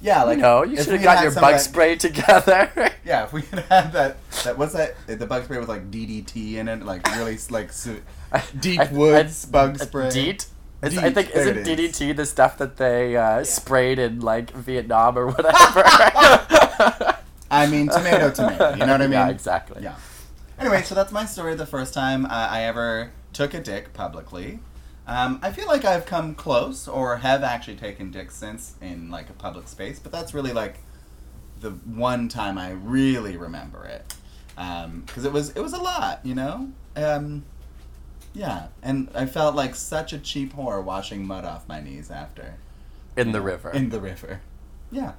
[0.00, 2.70] Yeah, like you know, you should have had got your bug that- spray together.
[3.06, 4.96] Yeah, if we had had that, that what's that?
[5.06, 8.02] The bug spray with like DDT in it, like really like su-
[8.58, 10.10] deep I- woods I- bug spray.
[10.10, 10.46] DEET?
[10.82, 11.92] It's, I think there isn't it is.
[11.96, 15.82] DDT the stuff that they uh, sprayed in like Vietnam or whatever.
[17.50, 18.70] I mean, tomato, tomato.
[18.72, 19.12] You know what I mean?
[19.12, 19.82] Yeah, exactly.
[19.82, 19.94] Yeah.
[20.58, 21.54] Anyway, so that's my story.
[21.54, 24.58] The first time uh, I ever took a dick publicly.
[25.06, 29.30] Um, I feel like I've come close, or have actually taken dicks since in like
[29.30, 30.78] a public space, but that's really like
[31.60, 34.14] the one time I really remember it
[34.56, 36.70] because it was it was a lot, you know.
[36.96, 37.44] Um,
[38.34, 42.54] yeah, and I felt like such a cheap whore washing mud off my knees after
[43.16, 43.70] In the river.
[43.70, 44.40] In the river.
[44.90, 45.12] Yeah.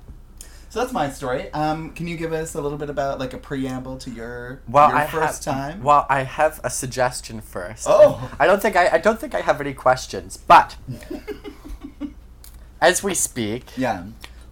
[0.70, 1.52] So that's my story.
[1.54, 4.90] Um, can you give us a little bit about like a preamble to your well,
[4.90, 5.84] your I first have, time?
[5.84, 7.86] Well, I have a suggestion first.
[7.88, 8.30] Oh.
[8.40, 10.76] I don't think I, I don't think I have any questions, but
[12.82, 14.04] as we speak, yeah.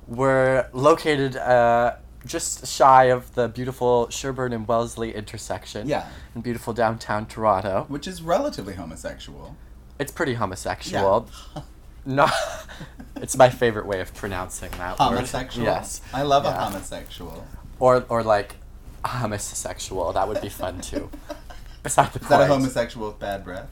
[0.07, 5.87] we're located uh, just shy of the beautiful Sherbourne and Wellesley intersection.
[5.87, 6.07] Yeah.
[6.33, 7.85] In beautiful downtown Toronto.
[7.87, 9.55] Which is relatively homosexual.
[9.99, 11.29] It's pretty homosexual.
[12.05, 12.27] No,
[13.17, 15.27] it's my favorite way of pronouncing that word.
[15.55, 16.01] Yes.
[16.13, 17.45] I love a homosexual.
[17.79, 18.55] Or or like
[19.05, 20.13] homosexual.
[20.13, 21.09] That would be fun too.
[21.83, 23.69] Beside the Is that a homosexual with bad breath?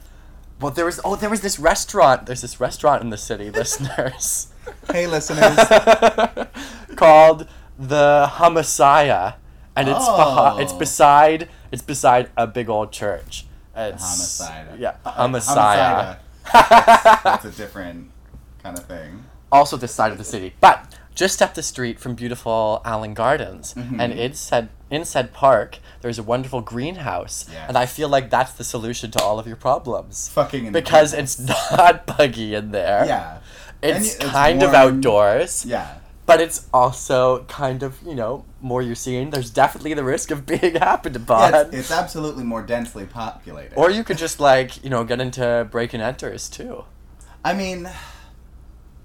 [0.60, 2.26] Well, there was oh, there was this restaurant.
[2.26, 4.52] There's this restaurant in the city, listeners,
[4.90, 5.56] Hey, listeners.
[6.96, 9.34] called the Homicide,
[9.76, 10.58] and it's behi- Oh.
[10.58, 13.46] it's beside it's beside a big old church.
[13.76, 14.78] It's, Homicide.
[14.78, 16.18] Yeah, Uh, Homicide.
[16.52, 18.10] That's, that's a different
[18.64, 19.24] kind of thing.
[19.52, 23.72] also this side of the city, but just up the street from beautiful Allen Gardens,
[23.74, 24.00] Mhm.
[24.00, 27.64] and in said in said park, there's a wonderful greenhouse, Yes.
[27.68, 30.28] and I feel like that's the solution to all of your problems.
[30.28, 31.38] Fucking because it's
[31.72, 33.04] not buggy in there.
[33.06, 33.38] Yeah.
[33.82, 35.86] It's it's kind of outdoors, Yeah.
[36.26, 39.30] but it's also kind of, you know, more you're seeing.
[39.30, 41.52] There's definitely the risk of being happened upon.
[41.52, 43.74] Yeah, it's, it's absolutely more densely populated.
[43.76, 46.84] or you could just, like, you know, get into break and enters too.
[47.44, 47.90] I mean,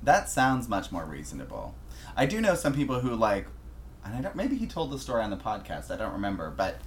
[0.03, 1.75] that sounds much more reasonable.
[2.15, 3.47] I do know some people who like,
[4.05, 4.35] and I don't.
[4.35, 5.91] Maybe he told the story on the podcast.
[5.91, 6.79] I don't remember, but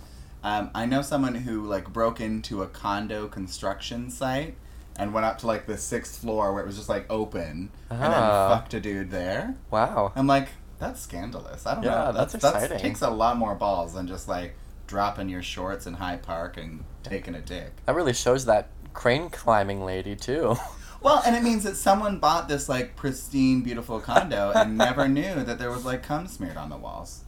[0.42, 4.56] um, I know someone who like broke into a condo construction site
[4.96, 8.00] and went up to like the sixth floor where it was just like open, and
[8.02, 8.48] then Ah.
[8.48, 9.54] fucked a dude there.
[9.70, 10.12] Wow.
[10.16, 10.48] I'm like,
[10.78, 11.64] that's scandalous.
[11.66, 12.12] I don't Yeah, know.
[12.12, 12.78] that's That exciting.
[12.78, 14.54] takes a lot more balls than just like
[14.86, 17.72] dropping your shorts in High Park and taking a dick.
[17.86, 20.56] That really shows that crane climbing lady too.
[21.02, 25.42] Well, and it means that someone bought this like pristine, beautiful condo and never knew
[25.42, 27.24] that there was like cum smeared on the walls.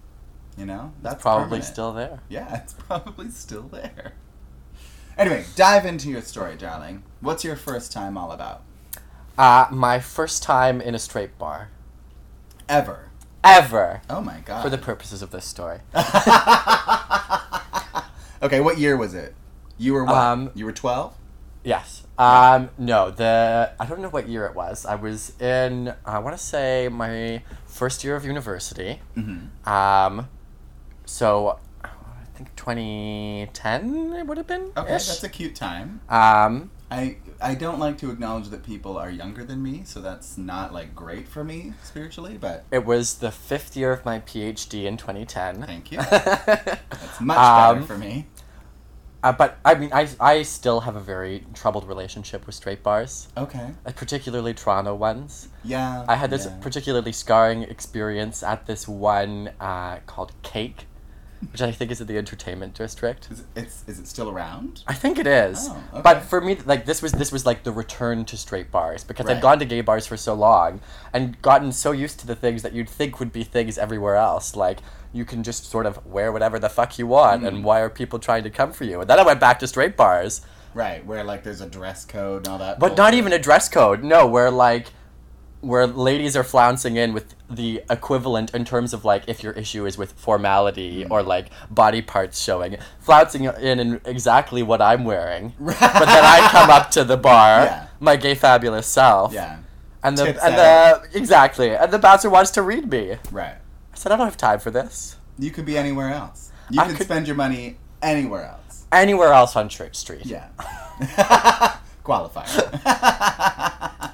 [0.57, 1.65] You know, that's Probably permanent.
[1.65, 2.21] still there.
[2.29, 4.13] Yeah, it's probably still there.
[5.19, 7.03] Anyway, dive into your story, darling.
[7.21, 8.63] What's your first time all about?
[9.37, 11.71] Uh, my first time in a straight bar.
[12.69, 13.11] Ever.
[13.43, 14.03] Ever.
[14.09, 14.63] Oh my god.
[14.63, 15.81] For the purposes of this story.
[18.43, 19.35] okay, what year was it?
[19.77, 20.15] You were what?
[20.15, 21.15] Um, you were twelve.
[21.65, 22.03] Yes.
[22.19, 24.85] Um, no, the I don't know what year it was.
[24.87, 29.01] I was in I want to say my first year of university.
[29.17, 29.69] Mm-hmm.
[29.69, 30.29] Um,
[31.07, 31.89] so I
[32.37, 34.71] think 2010 it would have been.
[34.77, 36.01] Okay, that's a cute time.
[36.09, 40.39] um, I I don't like to acknowledge that people are younger than me, so that's
[40.39, 42.37] not like great for me spiritually.
[42.39, 45.63] But it was the fifth year of my PhD in 2010.
[45.63, 45.99] thank you.
[45.99, 48.27] That's much better Um, for me.
[49.25, 53.29] Uh, but I mean, I, I still have a very troubled relationship with straight bars,
[53.39, 53.71] Okay.
[53.87, 55.49] uh, particularly Toronto ones.
[55.65, 56.05] Yeah.
[56.07, 56.59] I had this yeah.
[56.61, 60.85] particularly scarring experience at this one uh, called Cake,
[61.53, 63.29] which I think is in the entertainment district.
[63.31, 64.83] Is it, it's is it still around?
[64.87, 65.69] I think it is.
[65.71, 66.03] Oh, okay.
[66.03, 69.27] But for me, like this was this was like the return to straight bars because
[69.27, 69.37] Right.
[69.37, 70.81] I'd gone to gay bars for so long
[71.13, 74.57] and gotten so used to the things that you'd think would be things everywhere else,
[74.57, 74.79] like.
[75.17, 77.47] You can just sort of wear whatever the fuck you want, Mm.
[77.47, 79.01] and why are people trying to come for you?
[79.01, 80.41] And then I went back to straight bars,
[80.75, 82.81] Right, where like there's a dress code and all that.
[82.81, 84.03] but not even a dress code.
[84.03, 84.89] No, where like
[85.65, 89.87] where ladies are flouncing in with the equivalent in terms of like if your issue
[89.87, 91.11] is with formality Mm.
[91.11, 95.53] or like body parts showing, flouncing in in exactly what I'm wearing.
[95.59, 97.87] but then I come up to the bar, Yeah.
[98.01, 99.59] my gay fabulous self, Yeah.
[100.03, 101.03] and the Tits and out.
[101.13, 103.17] the exactly, and the bouncer wants to read me.
[103.31, 103.57] Right.
[103.93, 105.17] I said I don't have time for this.
[105.39, 106.51] You could be anywhere else.
[106.71, 108.85] You I could- spend your money anywhere else.
[108.93, 110.25] Anywhere else on Church Street.
[110.27, 110.49] Yeah.
[112.05, 112.71] Qualifier.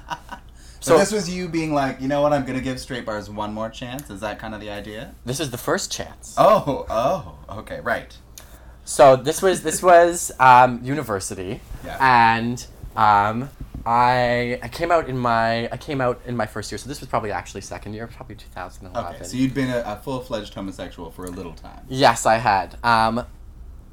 [0.81, 2.33] So- so this was you being like, you know what?
[2.33, 4.09] I'm gonna give straight bars one more chance.
[4.09, 5.13] Is that kind of the idea?
[5.25, 6.33] This is the first chance.
[6.37, 8.15] Oh, oh, okay, right.
[8.83, 11.97] So this was this was um, university, Yeah.
[12.01, 12.65] and
[12.97, 13.49] um,
[13.85, 16.79] I I came out in my I came out in my first year.
[16.79, 19.15] So this was probably actually second year, probably two thousand eleven.
[19.15, 21.81] Okay, so you'd been a, a full-fledged homosexual for a little time.
[21.87, 22.75] yes, I had.
[22.83, 23.25] Um,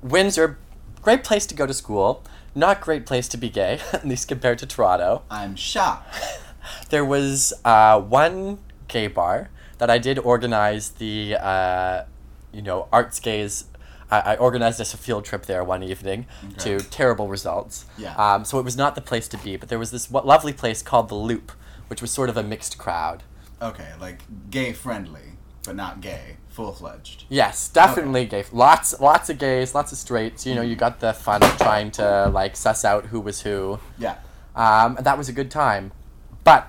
[0.02, 0.58] Windsor,
[1.02, 2.24] great place to go to school.
[2.54, 5.22] Not great place to be gay, at least compared to Toronto.
[5.30, 6.14] I'm shocked.
[6.90, 12.04] There was uh, one gay bar that I did organize the, uh,
[12.52, 13.64] you know, arts gays.
[14.10, 16.78] I, I organized us a field trip there one evening Okay.
[16.78, 17.84] to terrible results.
[17.98, 18.14] Yeah.
[18.16, 20.82] Um, so it was not the place to be, but there was this lovely place
[20.82, 21.52] called the Loop,
[21.88, 23.22] which was sort of a mixed crowd.
[23.60, 25.32] Okay, like gay-friendly,
[25.64, 27.24] but not gay, full-fledged.
[27.28, 28.44] Yes, definitely gay.
[28.52, 30.46] Lots, lots of gays, lots of straights.
[30.46, 33.78] You know, you got the fun of trying to like suss out who was who.
[33.98, 34.16] Yeah.
[34.56, 35.92] Um, and that was a good time.
[36.48, 36.62] But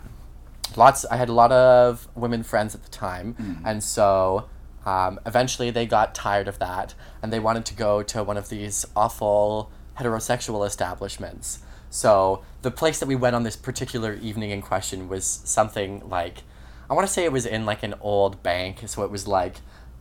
[0.76, 3.62] lots I had a lot of women friends at the time, Mm.
[3.70, 4.46] and so
[4.86, 8.50] um, eventually they got tired of that and they wanted to go to one of
[8.50, 11.60] these awful heterosexual establishments.
[11.89, 16.44] So the place that we went on this particular evening in question was something like
[16.89, 19.56] I want to say it was in like an old bank, so it was like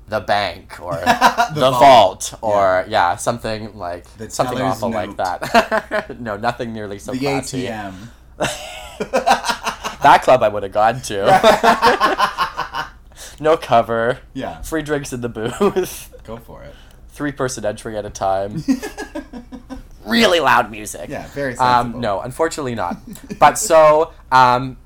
[0.08, 2.42] the bank or the, The vault, vault.
[2.42, 3.16] or yeah.
[3.16, 6.16] something like The something awful like that.
[6.28, 7.66] no, nothing nearly so the classy.
[7.66, 7.94] ATM.
[10.02, 12.90] That club I would have gone to.
[13.40, 14.20] no cover.
[14.34, 14.62] Yeah.
[14.62, 16.14] Free drinks in the booth.
[16.24, 16.74] Go for it.
[17.08, 18.62] Three person entry at a time.
[20.08, 21.08] really loud music.
[21.08, 21.96] Yeah, very sensible.
[21.96, 22.96] Um, no, unfortunately not.
[23.38, 24.76] but so, um,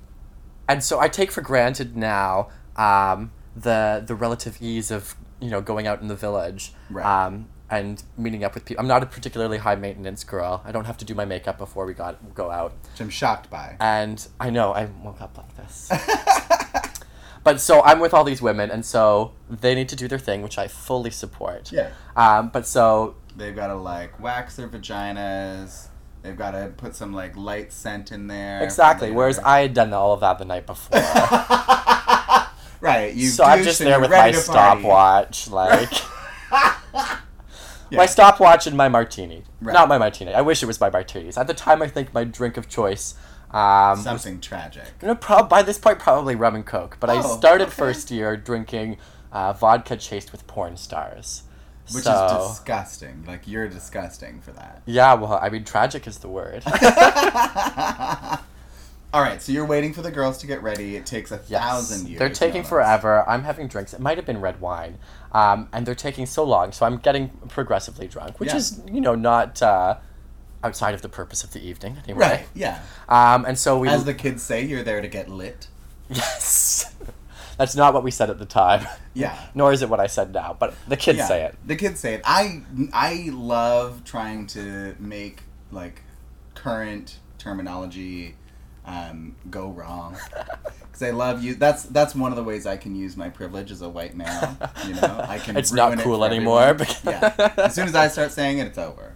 [0.68, 5.60] and so I take for granted now um, the the relative ease of you know
[5.60, 6.72] going out in the village.
[6.90, 7.04] Right.
[7.04, 8.80] Um, and meeting up with people.
[8.80, 10.62] I'm not a particularly high maintenance girl.
[10.64, 12.74] I don't have to do my makeup before we got go out.
[12.92, 13.76] Which I'm shocked by.
[13.80, 15.90] And I know I woke up like this.
[17.44, 20.42] But so I'm with all these women, and so they need to do their thing,
[20.42, 21.72] which I fully support.
[21.72, 21.90] yeah.
[22.14, 25.88] Um, but so They've got to like wax their vaginas.
[26.22, 28.62] They've got to put some like light scent in there.
[28.62, 29.10] exactly.
[29.10, 31.00] Whereas I had done all of that the night before.
[32.80, 33.26] right, you.
[33.26, 35.90] so I'm just there with my stopwatch, like
[37.96, 39.44] my stopwatch and my martini.
[39.60, 39.72] Right.
[39.72, 40.32] Not my martini.
[40.34, 41.36] I wish it was my martinis.
[41.38, 43.14] At the time, I think my drink of choice
[43.52, 44.84] Um, Something tragic.
[45.02, 46.96] you know, prob- by this point, probably rum and coke.
[47.00, 47.72] But I Oh, started okay.
[47.76, 48.96] first year drinking
[49.30, 51.42] uh, vodka chased with porn stars.
[51.92, 53.24] Which so, is disgusting.
[53.26, 54.80] Like you're disgusting for that.
[54.86, 56.62] Yeah, well, I mean, tragic is the word.
[59.14, 60.96] All right, so you're waiting for the girls to get ready.
[60.96, 61.62] It takes a Yes.
[61.62, 62.18] thousand years.
[62.18, 63.28] They're taking forever.
[63.28, 63.92] I'm having drinks.
[63.92, 64.98] It might have been red wine.
[65.32, 68.56] Um, and they're taking so long, so I'm getting progressively drunk, which Yeah.
[68.56, 69.96] is, you know, not uh,
[70.64, 72.20] outside of the purpose of the evening anyway.
[72.20, 72.46] Right.
[72.54, 72.80] Yeah.
[73.08, 73.88] Um, and so we.
[73.88, 75.66] As the kids say, you're there to get lit.
[76.08, 76.94] yes.
[77.58, 78.86] That's not what we said at the time.
[79.12, 79.38] Yeah.
[79.54, 81.28] Nor is it what I said now, but the kids yeah.
[81.28, 81.54] say it.
[81.66, 82.22] The kids say it.
[82.24, 82.62] I
[82.94, 86.02] I love trying to make like
[86.54, 88.36] current terminology
[88.86, 90.16] um, go wrong
[90.80, 91.54] because I love you.
[91.54, 94.56] That's that's one of the ways I can use my privilege as a white male.
[94.86, 95.56] You know, I can.
[95.60, 97.52] It's not ruin it cool anymore yeah.
[97.56, 99.14] As soon as I start saying it, it's over.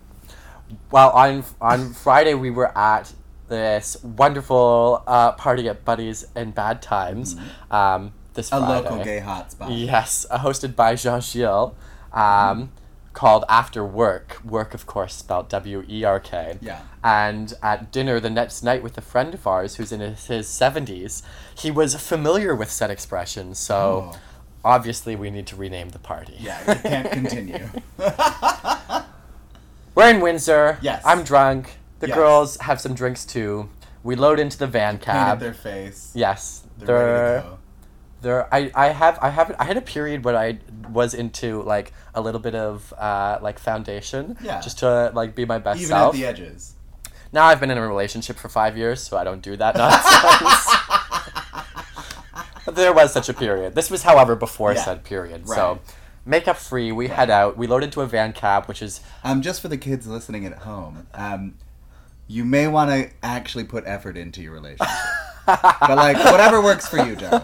[0.90, 3.12] Well, on on Friday we were at
[3.48, 7.36] this wonderful uh, party at Buddies in Bad Times.
[7.70, 8.62] Um, this Mm-hmm.
[8.64, 8.82] A Friday.
[8.90, 9.66] local gay hotspot.
[9.70, 11.72] Yes, uh, hosted by Jean Gilles,
[12.12, 12.70] um,
[13.16, 14.44] called After Werk.
[14.44, 16.58] Work, of course, spelled W E R K.
[16.60, 16.82] Yeah.
[17.02, 20.46] And at dinner the next night with a friend of ours who's in his, his
[20.46, 21.22] 70s,
[21.56, 24.18] he was familiar with said expression, so Oh.
[24.64, 26.36] obviously we need to rename the party.
[26.38, 27.68] Yeah, it can't continue.
[29.94, 30.78] We're in Windsor.
[30.82, 31.02] Yes.
[31.06, 31.78] I'm drunk.
[32.00, 32.16] The Yes.
[32.16, 33.70] girls have some drinks too.
[34.02, 35.40] We load into the van Painted cab.
[35.40, 36.12] their face.
[36.14, 36.64] yes.
[36.78, 37.58] They're, They're, ready to go.
[38.26, 40.58] There, I, I have, I have, I had a period where I
[40.90, 44.60] was into like a little bit of uh, like foundation, Yeah.
[44.60, 46.12] just to like be my best Even self.
[46.12, 46.74] at the edges.
[47.32, 50.66] now I've been in a relationship for five years, so I don't do that nonsense.
[52.76, 53.76] there was such a period.
[53.76, 54.82] This was, however, before Yeah.
[54.82, 55.42] said period.
[55.48, 55.54] Right.
[55.56, 55.78] So,
[56.24, 56.90] makeup free.
[56.90, 57.56] We head out.
[57.56, 60.58] We load into a van cab, which is Um, just for the kids listening at
[60.58, 61.54] home, um,
[62.28, 64.94] you may want to actually put effort into your relationship.
[65.46, 67.42] but like, whatever works for you, darling.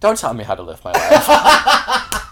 [0.00, 2.20] don't tell me how to live my life.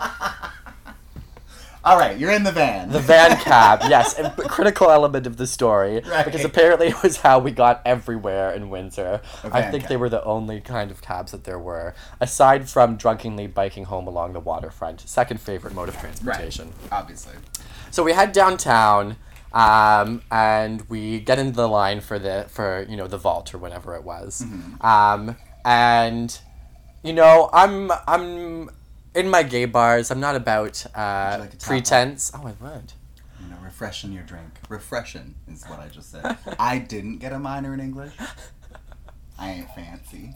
[1.84, 2.90] All right, you're in the van.
[2.90, 6.24] The van cab, yes, a critical element of the story Right.
[6.24, 9.20] because apparently it was how we got everywhere in Windsor.
[9.44, 13.48] I think they were the only kind of cabs that there were, aside from drunkenly
[13.48, 15.00] biking home along the waterfront.
[15.00, 16.72] Second favorite mode of transportation.
[16.92, 17.34] Obviously.
[17.90, 19.16] So we head downtown,
[19.52, 23.58] um, and we get into the line for the for you know the vault or
[23.58, 24.86] whatever it was, Mm-hmm.
[24.86, 26.38] um, and
[27.02, 28.70] you know I'm I'm
[29.14, 30.10] in my gay bars.
[30.10, 32.32] I'm not about uh, like pretense.
[32.34, 32.92] Oh, I would.
[33.40, 34.58] You know, refreshing your drink.
[34.68, 36.38] Refreshing is what I just said.
[36.58, 38.12] I didn't get a minor in English.
[39.38, 40.34] I ain't fancy.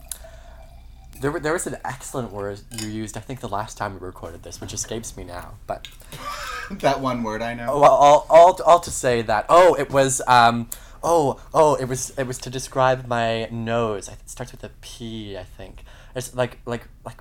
[1.19, 3.17] There, there was an excellent word you used.
[3.17, 5.55] I think the last time we recorded this, which escapes me now.
[5.65, 5.87] But
[6.71, 7.79] that one word I know.
[7.79, 9.45] well, all, all, all to say that.
[9.49, 10.21] Oh, it was.
[10.27, 10.69] Um,
[11.01, 12.11] oh, oh, it was.
[12.11, 14.09] It was to describe my nose.
[14.09, 15.37] It starts with a P.
[15.37, 15.83] I think.
[16.15, 17.17] It's like like like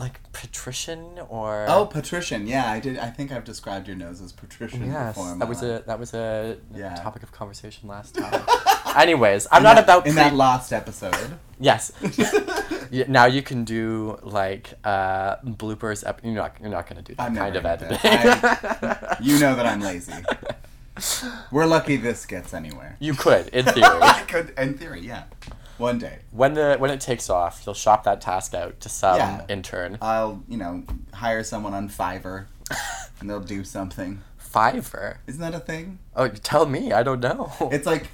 [0.00, 1.66] like patrician or.
[1.68, 2.46] Oh, patrician.
[2.48, 2.98] Yeah, I did.
[2.98, 5.36] I think I've described your nose as patrician Yes, before.
[5.38, 5.82] that was life.
[5.82, 6.94] a that was a Yeah.
[6.96, 8.42] topic of conversation last time.
[8.96, 11.38] Anyways, I'm In not that- about in pre- that last episode.
[11.60, 11.92] Yes.
[13.06, 16.02] Now you can do like uh, bloopers.
[16.04, 16.56] Ep- you're not.
[16.60, 17.98] You're not gonna do that I'm kind of editing.
[18.02, 19.18] that.
[19.22, 20.12] you know that I'm lazy.
[21.52, 22.96] We're lucky this gets anywhere.
[22.98, 23.84] you could, in theory.
[24.02, 25.24] I could, in theory, yeah.
[25.80, 29.16] One day, when the when it takes off, you'll shop that task out to some
[29.16, 29.44] Yeah.
[29.48, 29.98] intern.
[30.02, 32.46] I'll you know hire someone on Fiverr,
[33.20, 34.20] and they'll do something.
[34.40, 35.16] Fiverr.
[35.26, 35.98] Isn't that a thing?
[36.14, 36.92] Oh, tell me.
[36.92, 37.52] I don't know.
[37.72, 38.08] It's like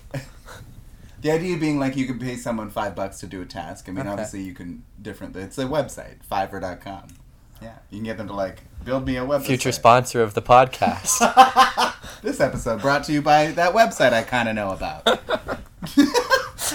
[1.22, 3.88] the idea being like you can pay someone five bucks to do a task.
[3.88, 4.11] I mean, Okay.
[4.11, 5.35] obviously you can different.
[5.37, 7.09] It's a website, Fiverr.com.
[7.62, 9.46] Yeah, you can get them to like build me a website.
[9.46, 11.92] future sponsor of the podcast.
[12.22, 15.05] This episode brought to you by that website I kind of know about.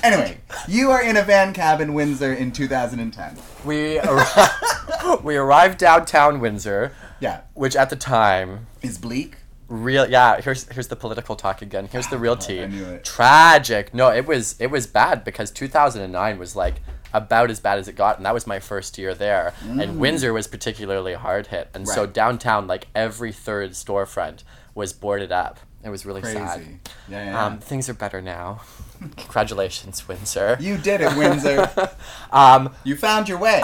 [0.04, 3.38] Anyway, you are in a van cab in Windsor in 2010.
[3.66, 9.38] we arri- we arrived downtown Windsor, Yeah, which at the time is bleak.
[9.68, 13.06] real yeah here's here's the political talk again here's the real tea I knew it.
[13.06, 16.76] tragic no it was it was bad because 2009 was like
[17.14, 20.34] about as bad as it got and that was my first year there and windsor
[20.34, 22.12] was particularly hard hit and so Mm.
[22.14, 24.44] Downtown like every third storefront
[24.76, 26.38] was boarded up it was really Crazy.
[26.38, 26.62] sad
[27.08, 27.46] Yeah, yeah.
[27.46, 28.62] um, things are better now
[29.18, 31.70] congratulations windsor you did it, Windsor.
[32.32, 33.62] um, you found your way.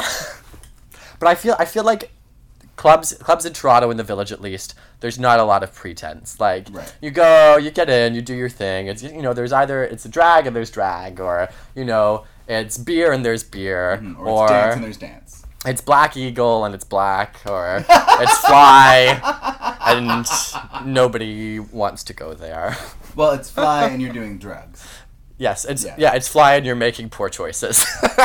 [1.20, 2.12] but I feel I feel like
[2.76, 6.40] clubs clubs in Toronto in the village at least there's not a lot of pretense
[6.40, 6.96] like Right.
[7.02, 10.06] you go you get in you do your thing it's you know there's either it's
[10.06, 14.28] a drag and there's drag or you know it's beer and there's beer Mm-hmm.
[14.28, 15.44] Or, it's dance and there's dance.
[15.66, 19.20] it's Black Eagle and it's black, or it's Fly,
[19.88, 20.28] and
[20.86, 22.78] nobody wants to go there.
[23.16, 24.86] Well, it's fly and you're doing drugs.
[25.40, 25.94] Yes, it's Yeah.
[26.00, 27.86] yeah, it's Fly and you're making poor choices.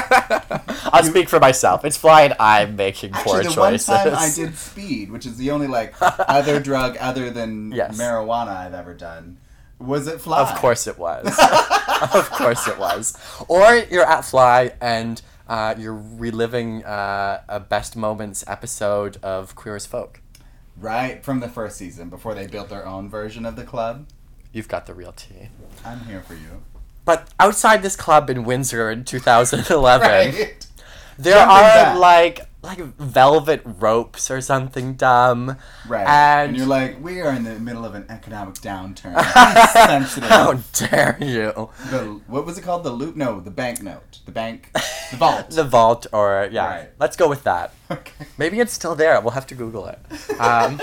[0.93, 1.85] I'll speak for myself.
[1.85, 3.89] It's Fly and I'm making poor Actually, the choices.
[3.89, 7.99] one time I did speed, which is the only like other drug other than Yes.
[7.99, 9.37] marijuana I've ever done,
[9.79, 10.41] was it fly?
[10.41, 11.27] Of course it was.
[12.15, 13.19] of course it was.
[13.47, 19.77] Or you're at Fly and uh, you're reliving uh, a best moments episode of Queer
[19.77, 20.22] as Folk.
[20.77, 24.07] Right from the first season, before they built their own version of the club.
[24.53, 25.49] You've got the real tea.
[25.85, 26.63] I'm here for you.
[27.05, 30.67] But outside this club in Windsor in 2011, Right.
[31.19, 31.99] there Jumping are back.
[31.99, 35.57] like like velvet ropes or something dumb.
[35.89, 36.07] Right.
[36.07, 39.21] And, And, you're like, we are in the middle of an economic downturn.
[39.73, 40.29] Sensitive.
[40.29, 41.71] how dare you?
[41.91, 42.85] the, what was it called?
[42.85, 43.17] The loop?
[43.17, 44.21] No, the banknote.
[44.25, 44.71] The bank.
[45.11, 45.51] The vault.
[45.63, 46.89] The vault, or yeah, Right.
[46.99, 47.75] let's go with that.
[47.91, 48.27] okay.
[48.39, 49.21] Maybe it's still there.
[49.21, 49.99] We'll have to Google it.
[50.41, 50.81] Um,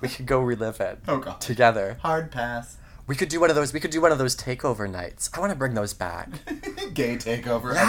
[0.00, 1.40] we could go relive it Oh god.
[1.40, 1.98] together.
[2.02, 2.76] Hard pass.
[3.08, 3.72] We could do one of those.
[3.72, 5.30] We could do one of those takeover nights.
[5.34, 6.28] I want to bring those back.
[6.94, 7.84] Gay takeover Yeah.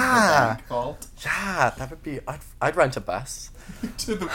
[0.51, 1.07] the bank vault.
[1.23, 2.19] Yeah, that would be.
[2.25, 3.51] I'd, I'd rent a bus.
[3.99, 4.25] to the.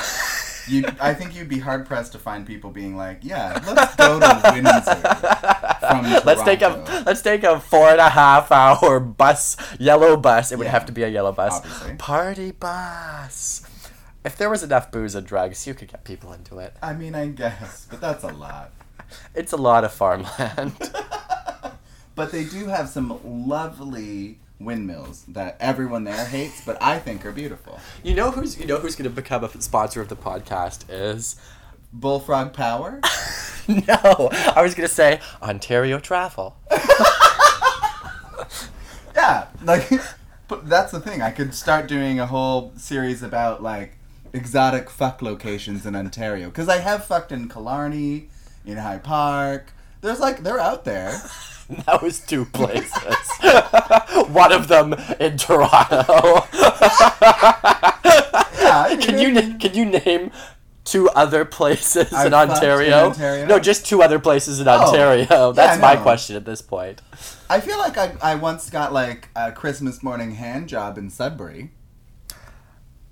[0.69, 4.19] You, I think you'd be hard pressed to find people being like, "Yeah, let's go
[4.21, 8.99] to Windsor from Toronto." Let's take a let's take a four and a half hour
[9.01, 10.53] bus, yellow bus.
[10.53, 10.71] It would Yeah.
[10.71, 11.57] have to be a yellow bus.
[11.59, 11.95] Obviously.
[11.97, 13.63] Party bus.
[14.25, 16.75] If there was enough booze and drugs, you could get people into it.
[16.83, 18.71] I mean, I guess, but that's a lot.
[19.35, 20.73] It's a lot of farmland.
[22.17, 27.33] But they do have some lovely windmills that everyone there hates, but I think are
[27.33, 27.81] beautiful.
[28.05, 31.35] you know who's you know who's going to become a sponsor of the podcast is.
[31.93, 33.01] Bullfrog Power.
[33.67, 36.55] No, I was gonna say Ontario Travel.
[39.15, 39.89] Yeah, like,
[40.49, 41.23] but that's the thing.
[41.23, 43.97] I could start doing a whole series about like
[44.33, 48.29] exotic fuck locations in Ontario because I have fucked in Killarney,
[48.65, 49.73] in High Park.
[50.01, 51.21] There's like they're out there.
[51.87, 52.93] That was two places.
[54.29, 56.43] One of them in Toronto.
[58.65, 60.31] Yeah, can you na- can you name
[60.85, 62.97] two other places I've in fucked in Ontario?
[63.09, 63.47] Ontario?
[63.47, 65.53] No, just two other places in Oh, Ontario.
[65.53, 67.01] That's yeah, my question at this point.
[67.49, 71.71] I feel like I, I once got like a Christmas morning hand job in Sudbury.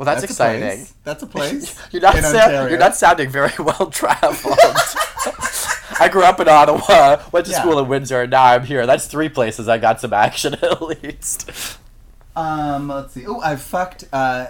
[0.03, 0.63] Well, that's, a exciting.
[0.63, 0.95] place.
[1.05, 1.81] That's a place.
[1.93, 4.59] You're not you're not sounding very well traveled.
[6.01, 7.61] I grew up in Ottawa, went to Yeah.
[7.61, 8.85] school in Windsor, and now I'm here.
[8.85, 11.79] That's three places I got some action at least.
[12.35, 13.27] Um, let's see.
[13.29, 14.47] Oh, I fucked uh,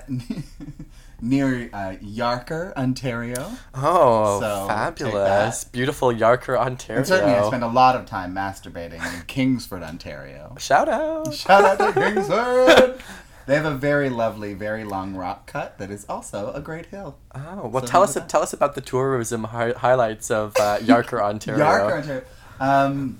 [1.21, 3.51] near uh, Yarker, Ontario.
[3.75, 5.65] Oh, So, fabulous.
[5.65, 6.99] Beautiful Yarker, Ontario.
[7.01, 10.55] And certainly, I spent a lot of time masturbating in Kingsford, Ontario.
[10.59, 11.35] Shout out.
[11.35, 13.03] Shout out to Kingsford.
[13.47, 17.17] They have a very lovely, very long rock cut that is also a great hill.
[17.35, 21.21] Oh, well, So tell us tell us about the tourism hi- highlights of uh, Yarker,
[21.21, 21.65] Ontario.
[21.65, 22.23] Yarker, Ontario.
[22.61, 23.19] Um,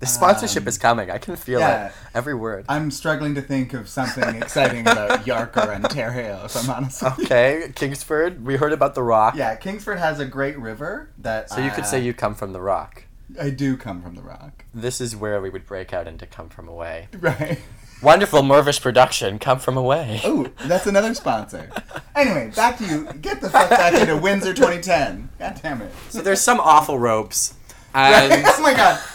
[0.00, 1.10] The sponsorship Um, is coming.
[1.10, 1.86] I can feel yeah.
[1.88, 1.92] it.
[2.14, 2.66] Every word.
[2.68, 7.02] I'm struggling to think of something exciting about Yarker, Ontario, if I'm honest.
[7.02, 8.44] Okay, Kingsford.
[8.44, 9.34] We heard about the Rock.
[9.36, 11.48] Yeah, Kingsford has a great river that.
[11.50, 13.04] So you could uh, say you come from the Rock.
[13.40, 14.64] I do come from the rock.
[14.74, 17.58] This is where we would break out into "Come From Away." Right.
[18.02, 19.38] Wonderful Mirvish production.
[19.38, 20.20] Come From Away.
[20.24, 21.70] Oh, that's another sponsor.
[22.14, 23.08] Anyway, back to you.
[23.20, 25.30] Get the fuck back into Windsor 2010.
[25.38, 25.90] God damn it.
[26.10, 27.54] So there's some awful ropes,
[27.94, 28.30] Right?
[28.30, 29.00] and oh my god.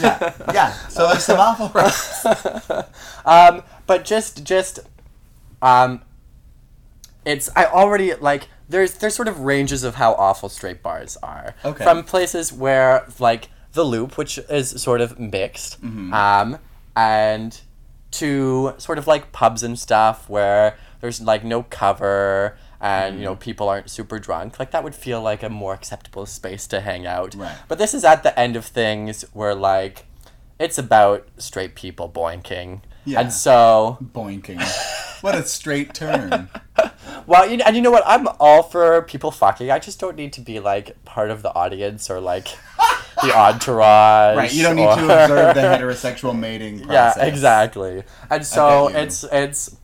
[0.00, 0.72] yeah, yeah.
[0.88, 2.24] So there's some awful ropes.
[3.26, 4.80] um, but just just
[5.62, 6.02] um,
[7.24, 11.54] it's I already like there's there's sort of ranges of how awful straight bars are.
[11.64, 11.84] Okay.
[11.84, 16.12] From places where like the loop, which is sort of mixed, Mm-hmm.
[16.14, 16.58] um,
[16.96, 17.60] and
[18.12, 23.32] to sort of like pubs and stuff where there's like no cover and you know
[23.32, 23.40] Mm-hmm.
[23.40, 27.06] people aren't super drunk like that would feel like a more acceptable space to hang
[27.06, 27.54] out Right.
[27.68, 30.06] but this is at the end of things where like
[30.58, 33.20] it's about straight people boinking Yeah.
[33.20, 34.60] and so Boinking.
[35.20, 36.48] What a straight turn.
[37.26, 38.04] well, you, know, and you know what?
[38.06, 39.68] I'm all for people fucking.
[39.68, 42.46] I just don't need to be like part of the audience or like
[43.22, 44.36] the entourage.
[44.36, 47.28] Right, you don't need to observe the heterosexual mating Yeah, process.
[47.28, 48.02] exactly.
[48.30, 49.76] And so it's it's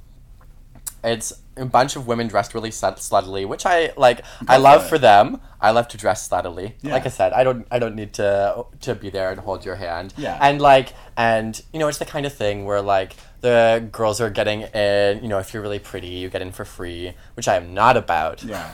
[1.03, 4.23] it's a bunch of women dressed really slut- sluttily, which I like.
[4.49, 5.41] I love for for them.
[5.61, 6.73] I love to dress sluttily.
[6.83, 6.93] Yeah.
[6.95, 9.77] Like I said, I don't I don't need to to be there and hold your
[9.77, 10.15] hand.
[10.17, 10.39] Yeah.
[10.41, 14.31] And like and you know it's the kind of thing where like the girls are
[14.31, 15.23] getting in.
[15.23, 17.97] You know, if you're really pretty, you get in for free, which I am not
[17.97, 18.43] about.
[18.43, 18.73] Yeah.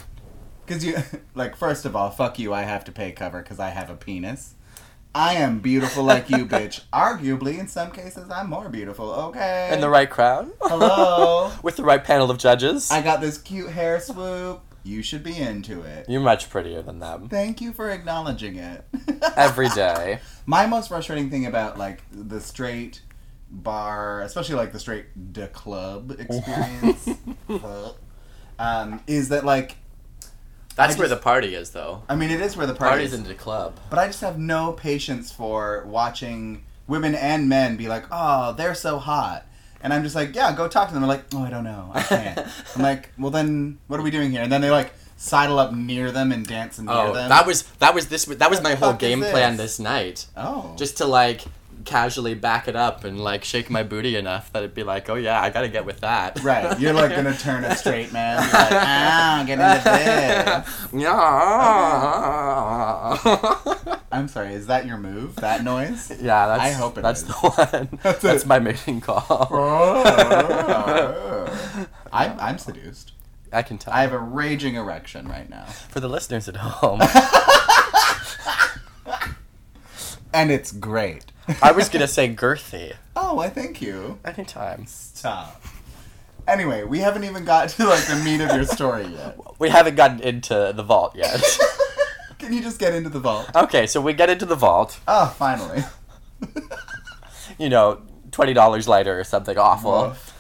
[0.71, 0.97] Because you,
[1.35, 3.97] like, first of all, fuck you, I have to pay cover because I have a
[3.97, 4.55] penis.
[5.12, 6.83] I am beautiful like you, bitch.
[6.93, 9.11] Arguably, in some cases, I'm more beautiful.
[9.11, 9.71] Okay.
[9.73, 10.49] In the right crowd.
[10.62, 11.51] Hello.
[11.64, 12.89] With the right panel of judges.
[12.89, 14.61] I got this cute hair swoop.
[14.85, 16.09] You should be into it.
[16.09, 17.29] You're much prettier than them.
[17.29, 18.85] Thank you for acknowledging it.
[19.37, 20.21] Every day.
[20.47, 23.03] My most frustrating thing about like the straight
[23.51, 27.09] bar, especially like the straight de club experience,
[27.49, 27.93] uh,
[28.61, 29.77] um, is that like
[30.77, 32.03] That's I where just- the party is, though.
[32.09, 33.79] I mean it is where the party Party's is, in the club.
[33.91, 38.75] but I just have no patience for watching women and men be like, oh, they're
[38.75, 39.47] so hot.
[39.83, 41.03] And I'm just like, yeah, go talk to them.
[41.03, 42.39] They're like, oh, I don't know, I can't.
[42.77, 44.43] I'm like, well, then what are we doing here?
[44.43, 47.29] And then they like sidle up near them and dance near Oh, them.
[47.29, 49.31] that was that was this that was What my whole game this?
[49.31, 50.27] plan this night.
[50.37, 51.45] oh, Just to like
[51.85, 55.14] casually back it up and like shake my booty enough that it'd be like, oh
[55.14, 56.43] yeah, I gotta get with that.
[56.43, 56.78] right.
[56.81, 58.43] You're like gonna turn a straight man.
[58.43, 60.95] You're like, ah, get into this.
[61.03, 61.20] yeah.
[64.12, 64.55] I'm sorry.
[64.55, 65.37] Is that your move?
[65.37, 66.11] That noise?
[66.20, 67.28] yeah, that's I hope it that's is.
[67.28, 67.89] the one.
[68.03, 69.49] That's That's, my mating call.
[72.12, 73.12] I'm, I'm seduced.
[73.53, 73.93] I can tell.
[73.93, 77.01] I have a raging erection right now, For the listeners at home,
[80.33, 81.26] and it's great.
[81.63, 82.95] I was gonna say girthy.
[83.17, 84.19] Oh, I thank you.
[84.25, 84.87] Anytime.
[84.87, 85.63] Stop.
[86.49, 89.37] Anyway, we haven't even got to like the meat of your story yet.
[89.59, 91.41] We haven't gotten into the vault yet.
[92.39, 93.51] Can you just get into the vault?
[93.55, 94.99] okay, so we get into the vault.
[95.07, 95.85] Oh, finally.
[97.59, 100.09] You know, twenty dollars lighter or something awful.
[100.09, 100.33] Woof.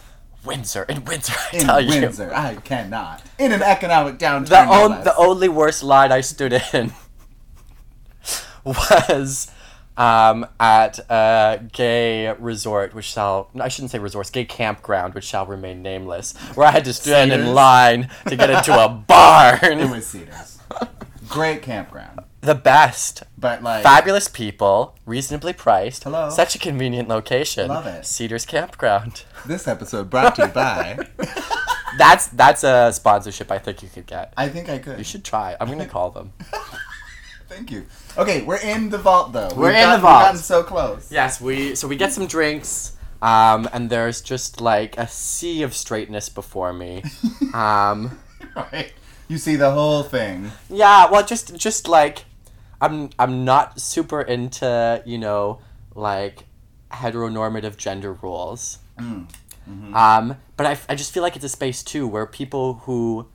[0.42, 2.00] Windsor in Windsor, I In tell you.
[2.00, 3.22] Windsor, I cannot.
[3.38, 4.48] In an economic downturn.
[4.48, 5.04] The, no on, less.
[5.04, 6.92] the only worst line I stood in
[8.64, 9.50] was
[10.00, 15.44] um, at a gay resort, which shall I shouldn't say resort, gay campground, which shall
[15.44, 19.78] remain nameless, where I had to stand in line to get into a barn.
[19.78, 20.58] It was Cedars.
[21.28, 26.04] Great campground, the best, but like fabulous people, reasonably priced.
[26.04, 26.30] Hello.
[26.30, 27.68] Such a convenient location.
[27.68, 28.06] Love it.
[28.06, 29.24] Cedars Campground.
[29.46, 30.98] this episode brought to you by.
[31.98, 34.32] That's that's a sponsorship I think you could get.
[34.36, 34.96] I think I could.
[34.96, 35.56] You should try.
[35.60, 36.32] I'm gonna call them.
[37.50, 37.84] Thank you.
[38.16, 39.50] Okay, we're in the vault though.
[39.56, 40.20] We're We've in the vault.
[40.20, 41.10] We've gotten so close.
[41.10, 45.74] Yes, we so we get some drinks, um, and there's just like a sea of
[45.74, 47.02] straightness before me.
[47.54, 48.20] Um,
[48.54, 48.92] Right.
[49.26, 50.52] You see the whole thing.
[50.68, 52.24] yeah, well, just just like
[52.80, 55.58] I'm I'm not super into you know
[55.96, 56.44] like
[56.92, 58.78] heteronormative gender roles.
[58.98, 59.26] Mm.
[59.94, 63.28] Um, but I, I just feel like it's a space too where people who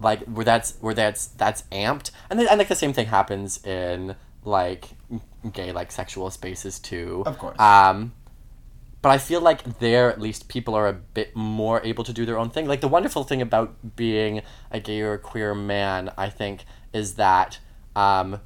[0.00, 3.64] like where that's where that's that's amped and then, and like the same thing happens
[3.64, 4.90] in like
[5.52, 7.58] gay like sexual spaces too Of course.
[7.58, 8.12] um
[9.00, 12.26] but I feel like there at least people are a bit more able to do
[12.26, 12.66] their own thing.
[12.66, 14.42] Like the wonderful thing about being
[14.72, 17.60] a gay or queer man, I think, is that
[17.94, 18.40] um,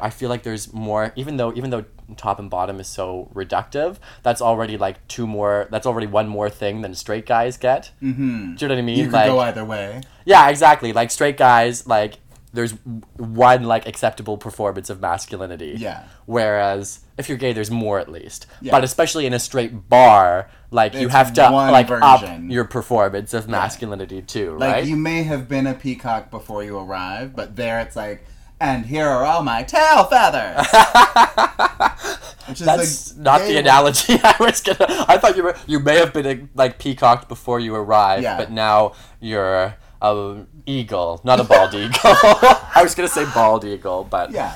[0.00, 1.12] I feel like there's more.
[1.16, 1.84] Even though even though
[2.16, 5.68] top and bottom is so reductive, that's already like two more.
[5.70, 7.92] That's already one more thing than straight guys get.
[8.02, 8.54] Mm-hmm.
[8.56, 8.98] Do you know what I mean?
[8.98, 10.02] You could like go either way.
[10.24, 10.92] yeah, exactly.
[10.92, 12.14] Like straight guys, like
[12.54, 12.72] there's
[13.16, 15.74] one like acceptable performance of masculinity.
[15.78, 16.04] Yeah.
[16.26, 18.46] Whereas if you're gay, there's more at least.
[18.60, 18.72] Yeah.
[18.72, 23.48] But especially in a straight bar, like you have to like up your performance of
[23.48, 24.84] masculinity too, Like right?
[24.84, 28.24] you may have been a peacock before you arrived, but there it's like,
[28.62, 30.66] and here are all my tail feathers.
[32.48, 34.86] Which is That's not the analogy I was gonna.
[35.08, 38.36] I thought you were you may have been a, like peacocked before you arrived, Yeah.
[38.36, 42.00] but now you're a eagle, not a bald eagle.
[42.04, 44.54] I was gonna say bald eagle, but Yeah.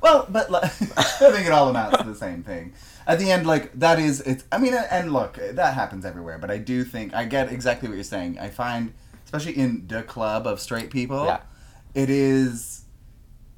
[0.00, 2.72] Well, but like, I think it all amounts to the same thing.
[3.06, 4.44] At the end, like that is it's.
[4.50, 6.38] I mean, and look, that happens everywhere.
[6.38, 8.38] But I do think I get exactly what you're saying.
[8.38, 8.92] I find,
[9.24, 11.40] especially in the club of straight people, Yeah.
[11.94, 12.81] it is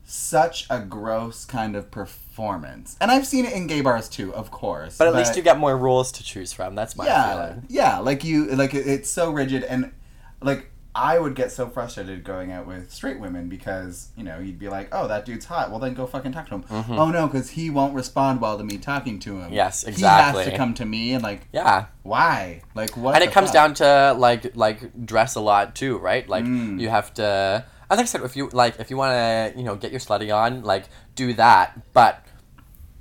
[0.05, 2.97] such a gross kind of performance.
[3.01, 4.99] And I've seen it in gay bars too, of course.
[4.99, 6.75] But at least you get more rules to choose from.
[6.75, 7.67] That's my yeah, feeling.
[7.69, 7.99] yeah.
[7.99, 9.93] Like you, like it- it's so rigid, and
[10.43, 14.59] like I would get so frustrated going out with straight women because you know you'd
[14.61, 15.71] be like, oh, that dude's hot.
[15.71, 16.65] Well, then go fucking talk to him.
[16.71, 19.45] Oh no, because he won't respond well to me talking to him.
[19.47, 19.55] Mm-hmm.
[19.55, 21.87] Yes, He has to come to me and like, Yeah.
[22.05, 22.63] why?
[22.77, 23.15] Like what?
[23.17, 23.55] And it comes fuck?
[23.55, 26.29] down to like like dress a lot too, right?
[26.29, 26.79] Like Mm.
[26.81, 27.65] you have to.
[27.97, 30.35] Think I said if you like if you want to you know get your slutty
[30.35, 30.85] on, like
[31.15, 31.93] do that.
[31.93, 32.25] But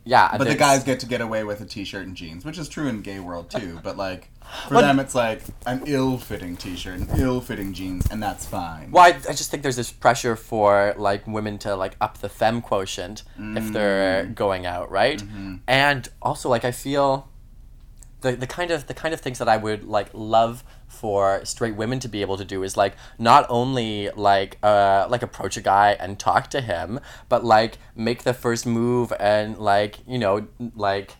[0.05, 2.67] yeah, But the guys get to get away with a t-shirt and jeans, which is
[2.67, 3.79] true in gay world too.
[3.83, 4.29] But like
[4.67, 8.91] for Well- them, it's like an ill-fitting t-shirt and ill-fitting jeans, and that's fine.
[8.91, 12.27] Well, I, I just think there's this pressure for like women to like up the
[12.27, 14.35] femme quotient if they're Mm.
[14.35, 15.19] going out, right?
[15.19, 15.55] Mm-hmm.
[15.67, 17.29] And also like I feel
[18.21, 20.63] the the kind of the kind of things that I would like love
[20.93, 25.21] for straight women to be able to do is like not only like uh like
[25.23, 29.99] approach a guy and talk to him, but like make the first move and like
[30.07, 31.15] you know like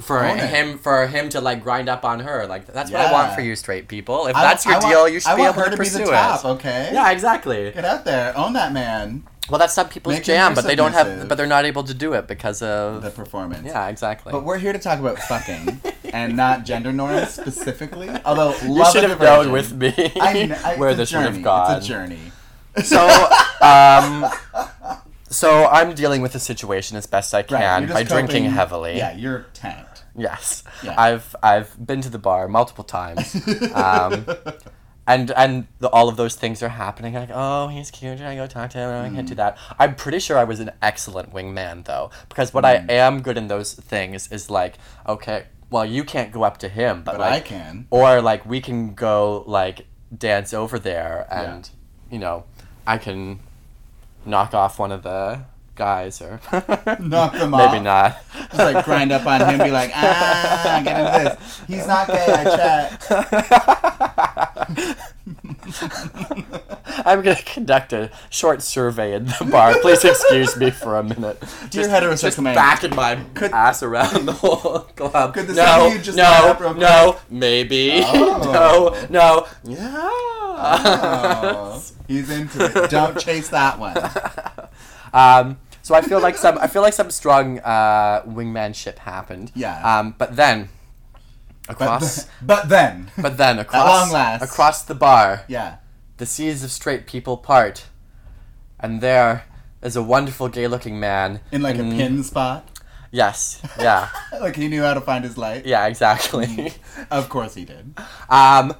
[0.00, 0.48] for Own it.
[0.50, 2.46] him for him to like grind up on her.
[2.46, 4.26] Like that's what I want for you, straight people.
[4.26, 5.76] If I- that's your I want- deal, you should I be want able her to
[5.76, 6.48] to be the top, it.
[6.48, 6.90] okay?
[6.92, 7.70] Yeah, exactly.
[7.70, 9.24] Get out there, own that man.
[9.50, 11.28] Well, that's some people's him jam, but they don't have, submissive.
[11.28, 13.66] but they're not able to do it because of The performance.
[13.66, 14.32] yeah, exactly.
[14.32, 15.82] But we're here to talk about fucking
[16.14, 18.08] and not gender norms specifically.
[18.24, 19.78] Although you love should a have known diversion.
[19.78, 21.34] with me I, kn- I, where it's a this would journey.
[21.36, 21.76] have gone.
[21.76, 22.18] It's a journey.
[22.84, 23.06] So,
[23.60, 24.30] um,
[25.28, 28.44] so I'm dealing with the situation as best I Right, can you're by just drinking
[28.44, 28.96] coping- heavily.
[28.96, 30.04] Yeah, you're tanked.
[30.16, 30.94] Yes, Yeah.
[30.96, 33.34] I've I've been to the bar multiple times,
[33.74, 34.24] um,
[35.06, 37.14] and and the, all of those things are happening.
[37.14, 38.18] Like, oh, he's cute.
[38.18, 38.90] Should I go talk to him?
[38.90, 39.14] I Mm.
[39.16, 39.58] can't do that.
[39.78, 42.90] I'm pretty sure I was an excellent wingman though, because what Mm.
[42.90, 44.74] I am good in those things is like,
[45.06, 47.86] okay, well, you can't go up to him, but, But like, I can.
[47.90, 49.86] or like we can go like
[50.16, 51.68] dance over there, and
[52.10, 52.44] you know,
[52.86, 53.40] I can
[54.24, 55.40] knock off one of the
[55.74, 56.40] guys or
[57.00, 57.82] Knock them maybe off?
[57.82, 58.16] not.
[58.50, 61.60] Just like grind up on him, be like, ah, get into this.
[61.66, 62.26] He's not gay.
[62.28, 63.10] I checked.
[67.06, 69.74] I'm gonna conduct a short survey in the bar.
[69.80, 71.40] Please excuse me for a minute.
[71.70, 75.34] Dear heterosexual just man, backing my could- ass around the whole club.
[75.34, 78.00] Could the no, you just no, no, maybe.
[78.16, 78.96] Oh.
[79.08, 79.46] no, no.
[79.64, 79.90] Yeah.
[80.56, 82.90] Oh, he's into it.
[82.90, 83.96] Don't chase that one.
[85.12, 89.52] um, so I feel like some I feel like some strong uh, wingmanship happened.
[89.54, 89.76] Yeah.
[89.84, 90.68] Um, but then
[91.68, 94.42] But, across, but then, but then across long last.
[94.42, 95.76] across the bar, yeah.
[96.18, 97.86] the seas of straight people part,
[98.80, 99.44] and there
[99.82, 102.68] is a wonderful gay-looking man In like a pin spot.
[103.10, 103.62] Yes.
[103.78, 104.08] Yeah.
[104.40, 105.64] Like he knew how to find his light.
[105.66, 105.86] yeah.
[105.86, 106.72] Exactly.
[107.10, 107.94] Of course he did.
[108.28, 108.74] um,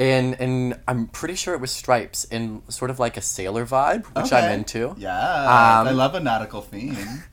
[0.00, 4.06] in in I'm pretty sure it was Stripes in sort of like a sailor vibe,
[4.16, 4.94] which I'm into.
[4.96, 5.10] Yeah.
[5.10, 7.24] Um, I love a nautical theme.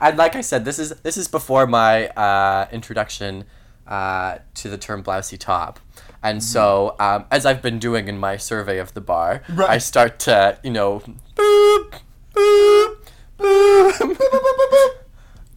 [0.00, 3.44] And like I said, this is this is before my uh, introduction
[3.86, 5.78] uh, to the term blousey top.
[6.22, 10.18] And so, um, as I've been doing in my survey of the bar, I start
[10.20, 11.02] to, you know,
[11.34, 11.94] boop,
[12.34, 12.96] boop,
[13.38, 14.96] boop.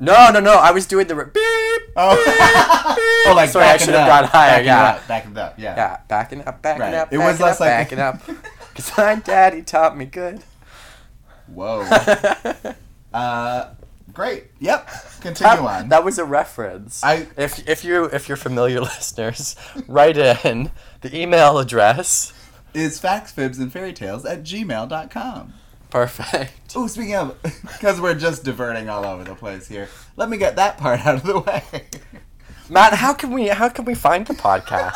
[0.04, 0.54] No, no, no.
[0.58, 1.84] I was doing the re- beep.
[1.96, 2.16] Oh,
[3.28, 4.84] oh like Sorry, I should have gone higher, backing yeah.
[4.84, 5.60] up, backing it up.
[5.60, 5.76] Yeah.
[5.76, 6.94] Yeah, backing up, backing Right.
[6.96, 8.22] up, It backing was less up, like- backing up.
[8.74, 10.42] Because my daddy taught me good.
[11.48, 11.82] Whoa.
[13.14, 13.70] uh,
[14.12, 14.46] great.
[14.60, 14.90] Yep.
[15.22, 15.90] Continue That, on.
[15.90, 17.04] that was a reference.
[17.04, 19.56] I- if if you if you're familiar listeners,
[19.88, 22.34] write in the email address.
[22.74, 25.54] is facts, fibs, and fairy tales at gmail.com.
[25.94, 26.74] Perfect.
[26.76, 30.56] Oh, speaking of, because we're just diverting all over the place here, let me get
[30.56, 31.62] that part out of the way.
[32.68, 34.96] Matt, how can we how can we find the podcast?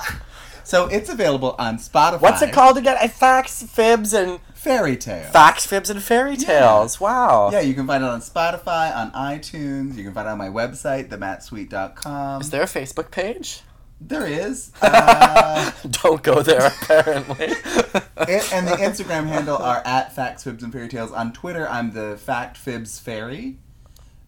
[0.62, 2.20] so it's available on Spotify.
[2.20, 2.96] What's it called again?
[3.08, 5.32] Facts, fibs, and Fairy tales.
[5.32, 7.00] facts, fibs, and fairy tales.
[7.00, 7.50] Wow.
[7.50, 9.96] Yeah, you can find it on Spotify, on iTunes.
[9.96, 12.42] You can find it on my website, themattsuite.com.
[12.42, 13.62] Is there a Facebook page?
[14.00, 14.72] There is.
[14.82, 16.66] Uh, Don't go there.
[16.66, 17.36] Apparently.
[17.46, 21.12] it, and the Instagram handle are at Facts, Fibs, and Fairy Tales.
[21.12, 23.56] On Twitter, I'm the Fact Fibs Fairy.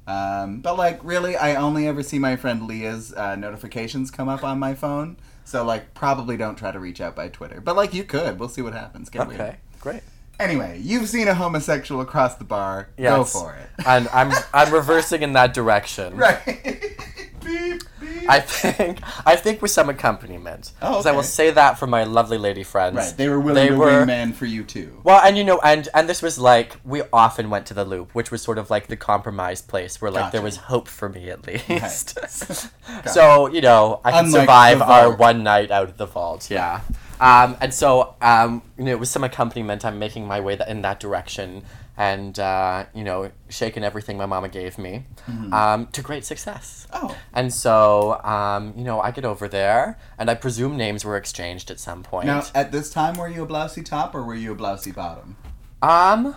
[0.07, 4.43] Um, but like, really, I only ever see my friend Leah's uh, notifications come up
[4.43, 5.17] on my phone.
[5.45, 7.61] So like, probably don't try to reach out by Twitter.
[7.61, 8.39] But like, you could.
[8.39, 9.09] We'll see what happens.
[9.09, 9.41] Get weird.
[9.41, 9.57] Okay.
[9.81, 10.03] Great.
[10.41, 12.89] Anyway, you've seen a homosexual across the bar.
[12.97, 13.69] Go for it.
[13.87, 16.17] And I'm I'm reversing in that direction.
[16.21, 16.97] Right.
[17.45, 17.83] beep.
[18.29, 20.73] I think I think with some accompaniment.
[20.83, 22.97] Oh, 'Cause I will say that for my lovely lady friends.
[22.97, 23.17] right.
[23.17, 25.01] They were willing They to were- wingman for you too.
[25.05, 28.15] Well, and you know, and and this was like we often went to the loop,
[28.15, 31.31] which was sort of like the compromise place where like there was hope for me
[31.31, 32.15] at least.
[32.21, 32.71] Gotcha.
[33.09, 36.51] so you know, I can Unlike survive our one night out of the vault.
[36.51, 36.81] Yeah.
[37.21, 40.83] Um, and so um, you know, with some accompaniment, I'm making my way th- in
[40.83, 41.63] that direction,
[42.01, 45.05] and uh, you know, shaking everything my mama gave me,
[45.53, 46.87] um, to great success.
[46.91, 47.07] Mm-hmm.
[47.07, 47.17] Oh.
[47.35, 51.71] And so, um, you know, I get over there, and I presume names were exchanged
[51.71, 52.25] at some point.
[52.25, 55.37] Now, at this time, were you a blousey top or were you a blousey bottom?
[55.83, 56.37] Um.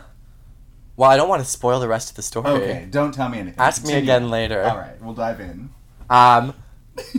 [0.97, 2.49] Well, I don't want to spoil the rest of the story.
[2.49, 3.59] Okay, don't tell me anything.
[3.59, 4.63] Ask me again later.
[4.63, 5.69] All right, we'll dive in.
[6.09, 6.55] Um.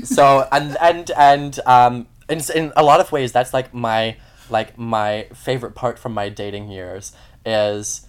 [0.03, 2.09] So and and and um.
[2.28, 4.16] In, in a lot of ways, that's like my
[4.51, 7.12] like my favorite part from my dating years
[7.45, 8.04] is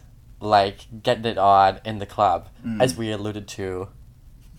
[0.45, 2.81] like getting it on in the club, Mm.
[2.81, 3.89] as we alluded to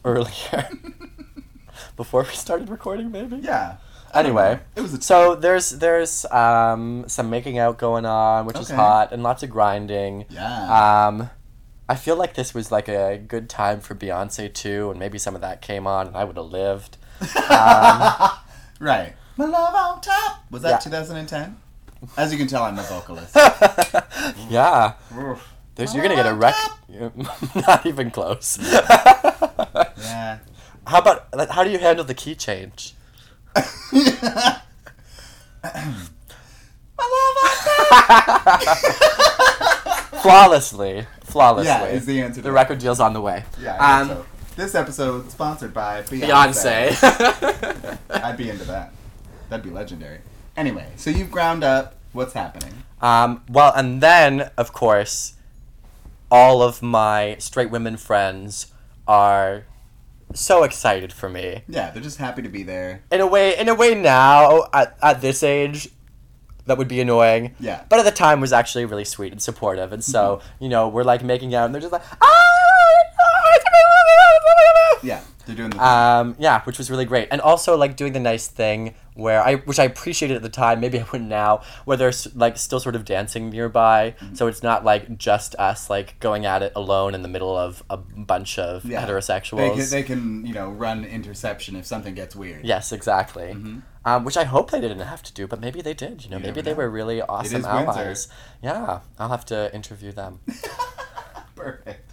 [0.05, 0.69] earlier.
[1.97, 3.37] Before we started recording, maybe.
[3.37, 3.77] Yeah.
[4.15, 8.71] Anyway, it was a so there's there's um some making out going on, which is
[8.71, 10.25] hot, and lots of grinding.
[10.31, 11.07] yeah.
[11.07, 11.31] Um,
[11.89, 15.35] I feel like this was like a good time for Beyonce too, and maybe some
[15.35, 16.97] of that came on, and I would have lived.
[17.51, 18.31] Um,
[18.81, 19.15] right.
[19.37, 20.45] My love on top.
[20.51, 20.79] Was that Yeah.
[20.79, 21.57] 2010?
[22.17, 23.37] As you can tell, I'm a vocalist.
[24.51, 24.95] yeah.
[25.17, 25.53] Oof.
[25.77, 26.55] There's, you're gonna get a love rec.
[27.01, 27.55] on top.
[27.69, 28.59] Not even close.
[28.61, 30.39] Yeah.
[30.87, 32.95] How about like, how do you handle the key change?
[33.55, 34.61] My
[36.99, 37.37] love
[38.47, 38.77] on.
[40.23, 41.67] Flawlessly, flawlessly.
[41.69, 42.41] Yeah, is the answer.
[42.43, 43.45] the record deal's on the way.
[43.61, 44.27] Yeah, Um, so.
[44.57, 46.89] This episode sponsored by Beyonce.
[46.89, 47.99] Beyonce.
[48.11, 48.93] I'd be into that.
[49.51, 50.19] That'd be legendary.
[50.57, 51.95] Anyway, so you've ground up.
[52.13, 52.73] What's happening?
[53.03, 55.35] um, well, and then of course,
[56.31, 58.73] all of my straight women friends
[59.07, 59.65] are
[60.35, 61.63] so excited for me.
[61.69, 63.03] Yeah, they're just happy to be there.
[63.13, 65.89] In a way, in a way now at, at this age,
[66.67, 67.55] that would be annoying.
[67.61, 67.85] Yeah.
[67.89, 70.65] But at the time was actually really sweet and supportive, and so Mm-hmm.
[70.65, 72.43] you know we're like making out, and they're just like, ah!
[75.03, 75.85] Yeah, they're doing the.
[75.87, 79.57] Um, yeah, which was really great, and also like doing the nice thing where I,
[79.57, 82.95] which I appreciated at the time, maybe I wouldn't now, where there's like still sort
[82.95, 84.35] of dancing nearby, Mm-hmm.
[84.35, 87.83] so it's not like just us like going at it alone in the middle of
[87.91, 89.05] a bunch of yeah.
[89.05, 89.57] heterosexuals.
[89.57, 92.65] They can, they can, you know, run interception if something gets weird.
[92.65, 93.49] Yes, exactly.
[93.55, 93.79] Mm-hmm.
[94.05, 96.23] Um, which I hope they didn't have to do, but maybe they did.
[96.25, 96.77] You know, You maybe they know.
[96.77, 97.69] were really awesome Windsor.
[97.71, 98.29] allies.
[98.63, 100.39] Yeah, I'll have to interview them.
[101.57, 102.13] Perfect.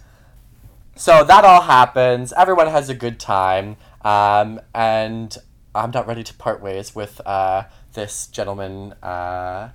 [0.96, 2.32] so that all happens.
[2.32, 5.36] Everyone has a good time, um, and
[5.74, 7.64] I'm not ready to part ways with uh,
[7.94, 8.92] this gentleman.
[9.02, 9.70] Uh,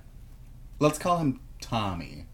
[0.78, 2.26] Let's call him Tommy.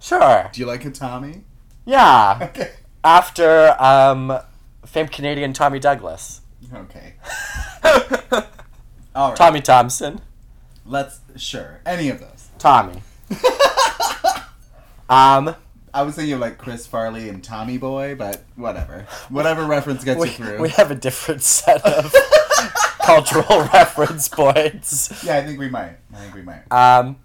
[0.00, 0.50] sure.
[0.52, 1.44] Do you like a Tommy?
[1.84, 2.38] Yeah.
[2.50, 2.72] Okay.
[3.04, 4.38] After um,
[4.84, 6.40] famed Canadian Tommy Douglas.
[6.74, 7.14] Okay.
[9.14, 9.36] All right.
[9.36, 10.20] Tommy Thompson.
[10.84, 12.48] Let's sure any of those.
[12.58, 13.02] Tommy.
[15.10, 15.54] Um,
[15.94, 19.06] I was thinking of like Chris Farley and Tommy Boy, but whatever.
[19.30, 20.60] Whatever reference gets we, you through.
[20.60, 22.14] we have a different set of
[23.08, 25.24] cultural reference points.
[25.24, 25.96] yeah, I think we might.
[26.14, 26.62] I think we might.
[26.70, 27.16] Um,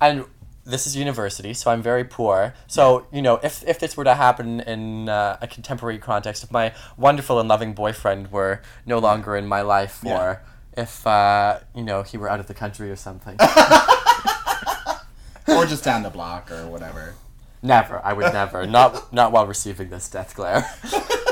[0.00, 0.24] and
[0.64, 2.54] this is university, so I'm very poor.
[2.66, 6.50] So you know, if if this were to happen in uh, a contemporary context, if
[6.52, 10.18] my wonderful and loving boyfriend were no longer in my life, Yeah.
[10.18, 10.42] or
[10.76, 13.36] if uh, you know he were out of the country or something,
[15.48, 17.14] or just down the block or whatever.
[17.62, 20.64] never, I would never, not not while receiving this death glare.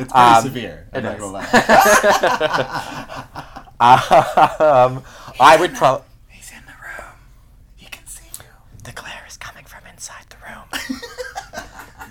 [0.00, 0.86] It's pretty Um, severe.
[0.92, 1.44] I'm not gonna lie.
[3.80, 5.02] um,
[5.40, 6.04] I would probably.
[6.28, 7.12] He's in the room.
[7.76, 8.44] He can see you.
[8.84, 10.64] The glare is coming from inside the room.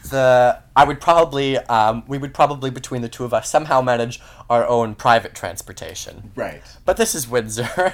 [0.10, 4.20] the I would probably um, we would probably between the two of us somehow manage
[4.50, 6.32] our own private transportation.
[6.36, 6.62] Right.
[6.86, 7.94] But this is Windsor.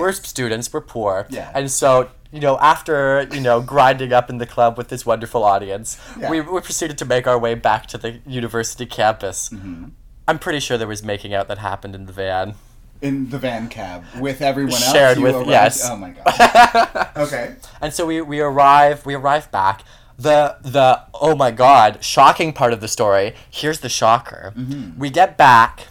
[0.00, 0.72] We're students.
[0.72, 1.26] We're poor.
[1.30, 1.50] Yeah.
[1.54, 5.44] And so you know, after you know grinding up in the club with this wonderful
[5.44, 6.30] audience, Yeah.
[6.30, 9.48] we, we proceeded to make our way back to the university campus.
[9.50, 9.84] Mm-hmm.
[10.26, 12.54] I'm pretty sure there was making out that happened in the van.
[13.02, 14.90] In the van cab with everyone else.
[14.92, 15.88] Shared with- around- yes.
[15.88, 17.08] Oh my god.
[17.16, 17.54] Okay.
[17.80, 19.82] And so we, we arrive we arrive back.
[20.18, 23.34] The the oh my god, shocking part of the story.
[23.50, 24.52] Here's the shocker.
[24.56, 24.98] Mm-hmm.
[24.98, 25.88] We get back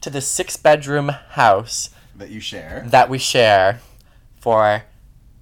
[0.00, 1.90] to the six bedroom house
[2.22, 2.84] That you share.
[2.86, 3.80] that we share
[4.40, 4.84] for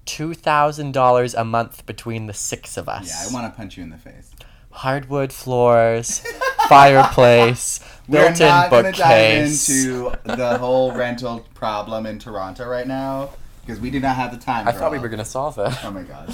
[0.05, 3.07] two thousand dollars a month between the six of us.
[3.07, 4.31] Yeah, I want to punch you in the face.
[4.71, 6.23] hardwood floors,
[6.69, 7.79] fireplace,
[8.09, 8.39] built-in bookcase.
[8.39, 13.29] We're not going to dive into the whole rental problem in Toronto right now
[13.63, 14.67] because we do not have the time.
[14.67, 15.71] I thought we were gonna solve it.
[15.85, 16.33] Oh my god.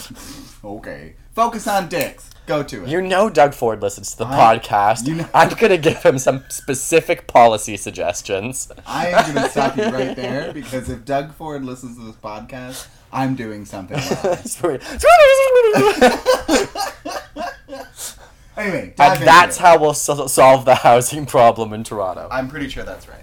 [0.64, 1.16] Okay.
[1.34, 2.30] Focus on dicks.
[2.48, 2.90] Go to it.
[2.90, 5.06] You know Doug Ford listens to the I- podcast.
[5.06, 8.72] you know- I'm gonna give him some specific policy suggestions.
[8.86, 12.16] I am going to stop you right there because if Doug Ford listens to this
[12.16, 14.38] podcast, I'm doing something wrong.
[14.38, 14.80] Sorry.
[18.58, 19.62] Anyway, dive and into that's it.
[19.62, 22.28] how we'll so- solve the housing problem in Toronto.
[22.32, 23.22] I'm pretty sure that's right.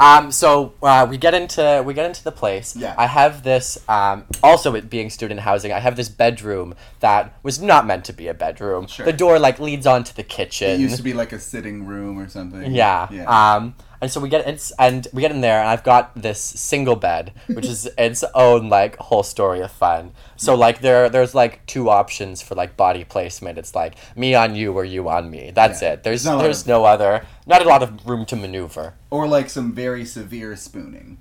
[0.00, 2.76] Um, so uh, we get into we get into the place.
[2.76, 2.94] Yeah.
[2.98, 3.78] I have this.
[3.88, 8.12] Um, also, it being student housing, I have this bedroom that was not meant to
[8.12, 8.86] be a bedroom.
[8.86, 9.06] Sure.
[9.06, 10.70] The door like leads onto the kitchen.
[10.70, 12.74] It used to be like a sitting room or something.
[12.74, 13.08] Yeah.
[13.10, 13.54] Yeah.
[13.54, 16.40] Um, and so we get it's and we get in there, and I've got this
[16.40, 20.12] single bed, which is its own like whole story of fun.
[20.36, 23.58] So like there there's like two options for like body placement.
[23.58, 25.52] It's like me on you or you on me.
[25.54, 25.92] That's Yeah.
[25.94, 26.02] it.
[26.02, 28.94] There's There's not there's of- no other not a lot of room to maneuver.
[29.10, 31.18] or like some very severe spooning.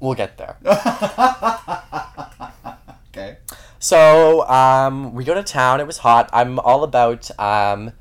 [0.00, 0.56] We'll get there.
[3.14, 3.38] okay.
[3.78, 5.80] So um, we go to town.
[5.80, 6.28] It was hot.
[6.32, 7.92] I'm all about um,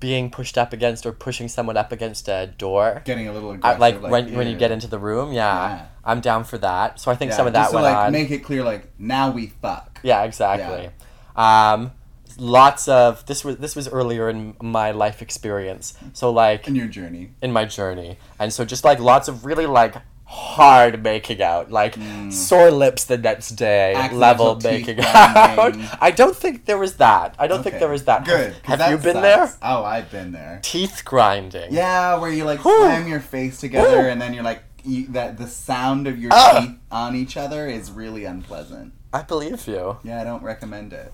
[0.00, 3.02] being pushed up against or pushing someone up against a door.
[3.04, 3.80] Getting a little aggressive.
[3.80, 5.86] like, when, when you get into the room, yeah, Yeah.
[6.04, 6.98] I'm down for that.
[7.00, 8.12] So I think Yeah, some of that went like on.
[8.12, 10.00] make it clear, like now we fuck.
[10.02, 10.90] yeah, exactly.
[11.36, 11.92] Um,
[12.38, 15.94] lots of this was this was earlier in my life experience.
[16.12, 17.30] So like In your journey.
[17.42, 19.96] in my journey, and so just like lots of really like
[20.28, 21.96] hard making out, like
[22.30, 25.76] sore lips the next day, Accidental level making out.
[26.00, 27.34] I don't think there was that.
[27.38, 28.24] I don't think there was that.
[28.24, 28.54] Good.
[28.64, 29.54] Have that you been sucks.
[29.54, 29.58] there?
[29.62, 30.60] Oh, I've been there.
[30.62, 31.72] Teeth grinding.
[31.72, 32.76] Yeah, where you like Whew.
[32.76, 34.08] slam your face together Whew.
[34.08, 36.60] and then you're like you, that the sound of your Ah.
[36.60, 38.92] teeth on each other is really unpleasant.
[39.12, 39.98] I believe you.
[40.02, 41.12] Yeah, I don't recommend it.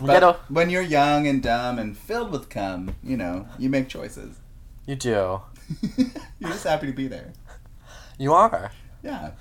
[0.00, 3.68] You But know, when you're young and dumb and filled with cum, you know, you
[3.68, 4.36] make choices.
[4.86, 5.40] you do.
[6.38, 7.32] you're just happy to be there.
[8.18, 8.72] You are.
[9.02, 9.32] Yeah.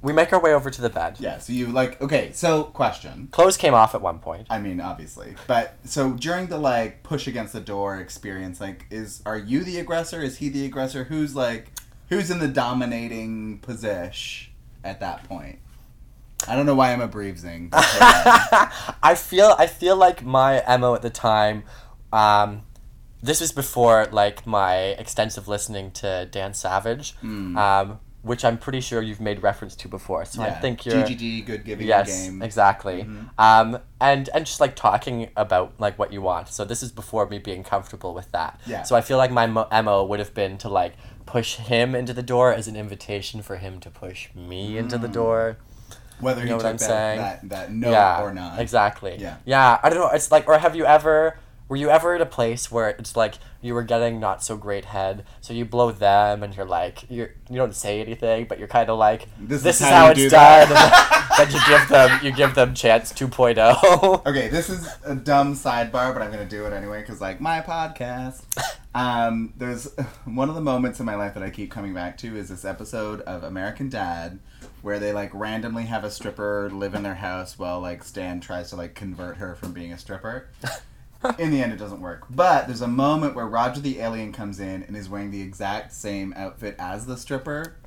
[0.00, 1.16] We make our way over to the bed.
[1.18, 3.28] Yeah, so you like okay, so question.
[3.32, 4.46] Clothes came off at one point.
[4.48, 5.34] I mean, obviously.
[5.48, 9.78] But so during the like push against the door experience, like is are you the
[9.78, 10.22] aggressor?
[10.22, 11.04] Is he the aggressor?
[11.04, 11.72] Who's like
[12.10, 14.52] who's in the dominating position
[14.84, 15.58] at that point?
[16.46, 17.70] I don't know why I'm a breezing.
[17.72, 21.64] I feel I feel like my mo at the time.
[22.12, 22.62] Um,
[23.20, 27.98] this was before like my extensive listening to Dan Savage, um,
[28.28, 30.24] which I'm pretty sure you've made reference to before.
[30.24, 32.42] So I think you're GGG, good giving yes game.
[32.42, 33.06] exactly.
[33.38, 36.48] Um, and and just like talking about like what you want.
[36.48, 38.60] So this is before me being comfortable with that.
[38.66, 38.82] Yeah.
[38.84, 40.94] So I feel like my mo, mo would have been to like
[41.26, 45.08] push him into the door as an invitation for him to push me into the
[45.08, 45.56] door.
[46.20, 47.18] Whether You he know took what I'm that, saying?
[47.20, 48.58] that that no yeah, or not.
[48.58, 49.16] Exactly.
[49.18, 49.36] Yeah.
[49.44, 49.78] Yeah.
[49.82, 50.08] I don't know.
[50.10, 51.38] It's like, or have you ever?
[51.68, 54.86] Were you ever at a place where it's like you were getting not so great
[54.86, 58.68] head, so you blow them and you're like you're you don't say anything, but you're
[58.68, 60.68] kind of like This this, is is, how how, it's do done.
[61.36, 63.26] then you give them you give them chance oh.
[63.26, 64.26] 2.0.
[64.26, 67.60] Okay, this is a dumb sidebar, but I'm gonna do it anyway because, like, my
[67.60, 68.42] podcast.
[68.94, 69.94] Um, there's
[70.24, 72.64] one of the moments in my life that I keep coming back to is this
[72.64, 74.40] episode of American Dad,
[74.82, 78.70] where they like randomly have a stripper live in their house while like Stan tries
[78.70, 80.48] to like convert her from being a stripper.
[81.38, 82.24] In the end, it doesn't work.
[82.30, 85.92] But there's a moment where Roger the alien comes in and is wearing the exact
[85.92, 87.76] same outfit as the stripper.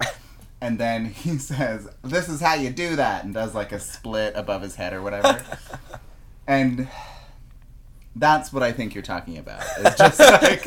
[0.63, 4.33] And then he says, This is how you do that, and does like a split
[4.35, 5.43] above his head or whatever.
[6.45, 6.87] And
[8.15, 9.63] that's what I think you're talking about.
[9.79, 10.63] It's just like,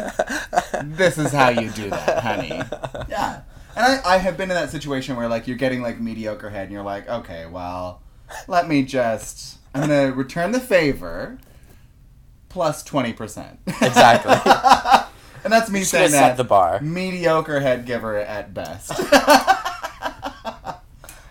[0.97, 2.61] this is how you do that, honey.
[3.09, 3.43] Yeah.
[3.77, 6.65] And I, I have been in that situation where, like, you're getting, like, mediocre head,
[6.65, 8.03] and you're like, okay, well,
[8.49, 11.39] let me just, I'm going to return the favor
[12.55, 13.59] plus 20%.
[13.67, 14.33] Exactly.
[15.45, 16.29] and that's me Should saying that.
[16.29, 16.81] set the bar.
[16.81, 18.93] Mediocre head giver at best.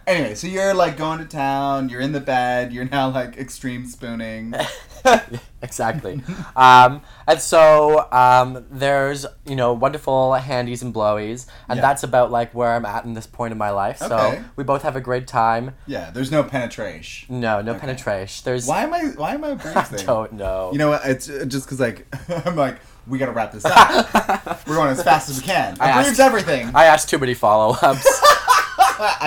[0.05, 3.85] anyway, so you're like going to town, you're in the bed, you're now like extreme
[3.85, 4.53] spooning.
[5.61, 6.21] exactly.
[6.55, 11.81] Um, and so um, there's you know wonderful handies and blowies, and Yeah.
[11.81, 14.01] that's about like where I'm at in this point in my life.
[14.01, 14.09] Okay.
[14.37, 15.71] So we both have a great time.
[15.87, 17.39] Yeah, there's no penetration.
[17.39, 17.81] No, no Okay.
[17.81, 18.41] penetration.
[18.45, 20.71] There's Why am I why am I I don't know.
[20.71, 21.01] You know what?
[21.05, 22.07] It's uh, just because like
[22.45, 22.77] I'm like
[23.07, 24.65] we gotta wrap this up.
[24.67, 25.75] We're going as fast as we can.
[25.79, 26.71] I I asked- everything.
[26.73, 28.21] I asked too many follow ups.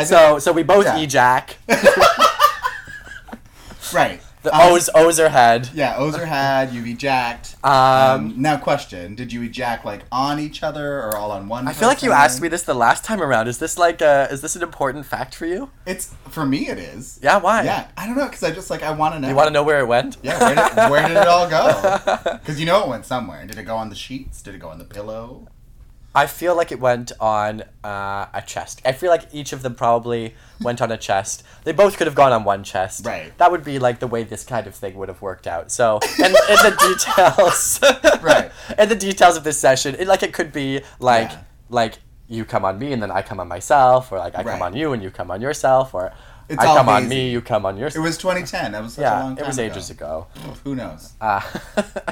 [0.09, 0.97] So so we both Yeah.
[1.05, 1.55] ejac.
[3.93, 4.21] right.
[4.47, 5.71] The Um, O's Ozer head.
[5.75, 7.57] Yeah, Ozer had you've ejacked.
[7.67, 11.67] Um, Um, now question: Did you ejack like on each other or all on one?
[11.67, 13.49] I feel like you asked me this the last time around.
[13.49, 15.71] Is this like a, is this an important fact for you?
[15.85, 16.69] It's for me.
[16.69, 17.19] It is.
[17.21, 17.65] Yeah, why?
[17.65, 19.29] Yeah, I don't know because I just like I want to know.
[19.29, 20.17] You want to know where it went?
[20.23, 21.99] Yeah, where did, where did it all go?
[22.39, 23.45] Because you know it went somewhere.
[23.47, 24.43] Did it go on the sheets?
[24.43, 25.49] Did it go on the pillow?
[26.17, 28.81] I feel like it went on uh, a chest.
[28.87, 31.43] I feel like each of them probably went on a chest.
[31.65, 33.05] They both could have gone on one chest.
[33.05, 33.37] Right.
[33.37, 35.71] That would be like the way this kind of thing would have worked out.
[35.71, 38.51] So, and, in the details, Right.
[38.79, 41.39] And the details of this session, it, like it could be like Yeah.
[41.69, 41.99] like
[42.29, 44.53] you come on me and then I come on myself, or like I Right.
[44.53, 46.13] come on you and you come on yourself, or
[46.49, 47.97] It's I come on me, you come on yours.
[47.97, 48.73] It was 2010.
[48.73, 49.67] That was such a Yeah, long time it was ago.
[49.73, 50.27] ages ago.
[50.65, 51.13] Who knows?
[51.21, 51.41] Uh,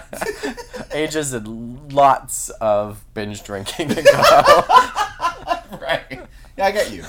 [0.93, 4.03] ages and lots of binge drinking ago.
[5.80, 6.20] right.
[6.57, 7.05] Yeah, I get you.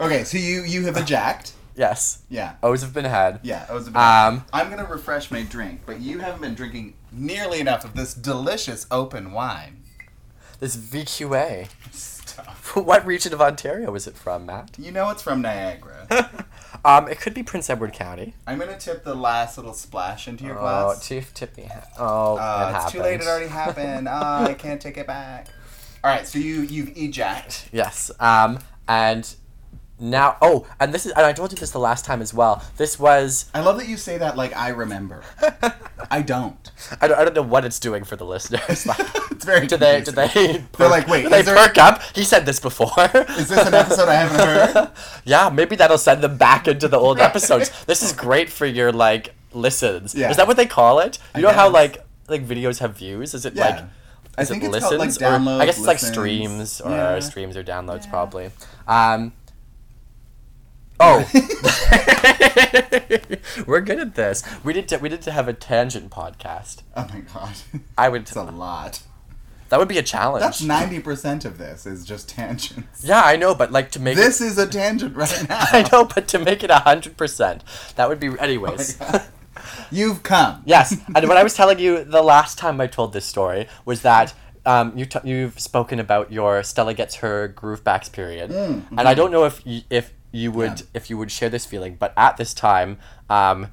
[0.00, 1.52] Okay, so you you have ejacked.
[1.76, 2.54] yes, Yeah.
[2.62, 3.40] O's have been had.
[3.42, 7.60] Yeah, I was Um, I'm gonna refresh my drink, but you haven't been drinking nearly
[7.60, 9.82] enough of this delicious open wine.
[10.60, 11.68] This VQA.
[11.92, 12.76] Stuff.
[12.76, 14.76] what region of Ontario is it from, Matt?
[14.78, 15.93] You know it's from Niagara.
[16.84, 18.34] um, it could be Prince Edward County.
[18.46, 21.06] I'm gonna tip the last little splash into your Oh, glass.
[21.06, 21.68] Chief tip me.
[21.98, 23.20] Oh, Uh, it it's too late.
[23.20, 23.28] It happened.
[23.28, 24.08] already happened.
[24.10, 25.48] Ah, I can't take it back.
[26.02, 27.68] All right, so you you've ejacked.
[27.72, 28.10] Yes.
[28.20, 29.34] Um, and
[29.98, 32.62] now, oh, and this is, and I told you this the last time as well.
[32.76, 35.22] This was, I love that you say that like I remember.
[36.10, 36.70] I don't.
[37.00, 38.86] I don't, I don't know what it's doing for the listeners.
[38.86, 38.98] Like,
[39.30, 39.66] It's very.
[39.66, 40.52] do they, do confusing.
[40.52, 40.64] they?
[40.78, 42.02] They're like, wait, do they is there- perk up?
[42.14, 42.88] He said this before.
[43.14, 44.90] Is this an episode I haven't heard?
[45.24, 47.70] yeah, maybe that'll send them back into the old episodes.
[47.84, 50.14] This is great for your like listens.
[50.14, 50.30] Yeah.
[50.30, 51.18] Is that what they call it?
[51.34, 53.34] You I know how like like videos have views?
[53.34, 53.64] Is it Yeah.
[53.66, 53.84] like
[54.36, 55.46] I is think it it's called, like, listens?
[55.46, 57.18] Or- I guess it's like streams or Yeah.
[57.20, 58.10] streams or downloads Yeah.
[58.10, 58.50] probably.
[58.88, 59.32] Um,
[61.00, 61.28] oh,
[63.66, 64.42] we're good at this.
[64.62, 66.82] We did to, we did to have a tangent podcast.
[66.96, 67.54] Oh my god.
[67.96, 69.02] I would It's a lot.
[69.68, 70.42] that would be a challenge.
[70.42, 73.04] That's ninety percent of this is just tangents.
[73.04, 75.64] yeah, I know, but like to make This is a tangent right now.
[75.72, 77.62] I know, but to make it a hundred percent,
[77.96, 78.98] that would be anyways.
[79.00, 79.26] Oh.
[79.90, 80.62] You've come.
[80.66, 84.02] yes, and what I was telling you the last time I told this story was
[84.02, 84.34] that
[84.66, 89.14] um, you t- you've spoken about your Stella gets her groove backs period, and I
[89.14, 90.86] don't know if you, if you would Mm, Yeah.
[90.94, 92.98] if you would share this feeling, but at this time,
[93.30, 93.68] um,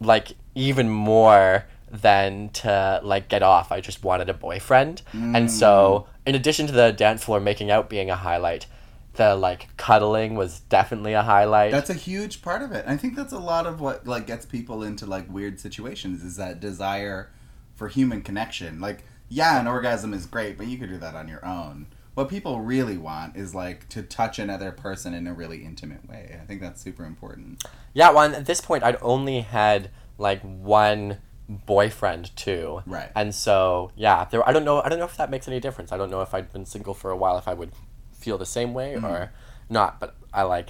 [0.00, 6.06] like even more than to like get off, I just wanted a boyfriend, and so
[6.06, 6.28] Mm.
[6.28, 8.66] in addition to the dance floor making out being a highlight.
[9.14, 11.72] The like cuddling was definitely a highlight.
[11.72, 12.84] That's a huge part of it.
[12.86, 16.36] I think that's a lot of what like gets people into like weird situations is
[16.36, 17.28] that desire
[17.74, 18.80] for human connection.
[18.80, 21.86] Like, yeah, an orgasm is great, but you could do that on your own.
[22.14, 26.38] What people really want is like to touch another person in a really intimate way.
[26.42, 27.62] I think that's super important.
[27.94, 33.10] Yeah, well, at this point, I'd only had like one boyfriend too, Right.
[33.16, 34.46] And so, yeah, there.
[34.48, 34.80] I don't know.
[34.82, 35.92] I don't know if that makes any difference.
[35.92, 37.72] I don't know if I'd been single for a while, if I would
[38.12, 39.32] feel the same way or
[39.68, 39.98] not.
[40.00, 40.68] But I like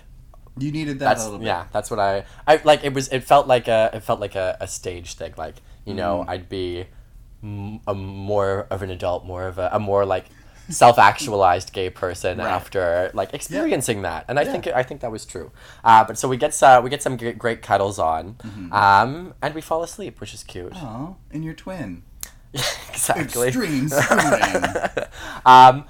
[0.57, 1.47] You needed that that's a little bit.
[1.47, 1.67] yeah.
[1.73, 2.25] That's what I.
[2.47, 2.85] I like.
[2.85, 3.09] It was.
[3.09, 3.91] It felt like a.
[3.93, 5.35] It felt like a, a stage thing.
[5.37, 6.31] Like you know, Mm.
[6.31, 6.87] I'd be
[7.43, 10.27] m- a more of an adult, more of a, a more like
[10.71, 12.49] self-actualized gay person Right.
[12.49, 14.53] after like experiencing that and i Yeah.
[14.53, 15.51] think i think that was true
[15.85, 18.73] uh, but so we get uh, we get some great, great cuddles on Mm-hmm.
[18.73, 22.03] um, and we fall asleep which is cute Oh, and your twin.
[22.55, 24.65] exactly Extreme spooning.
[25.47, 25.85] um,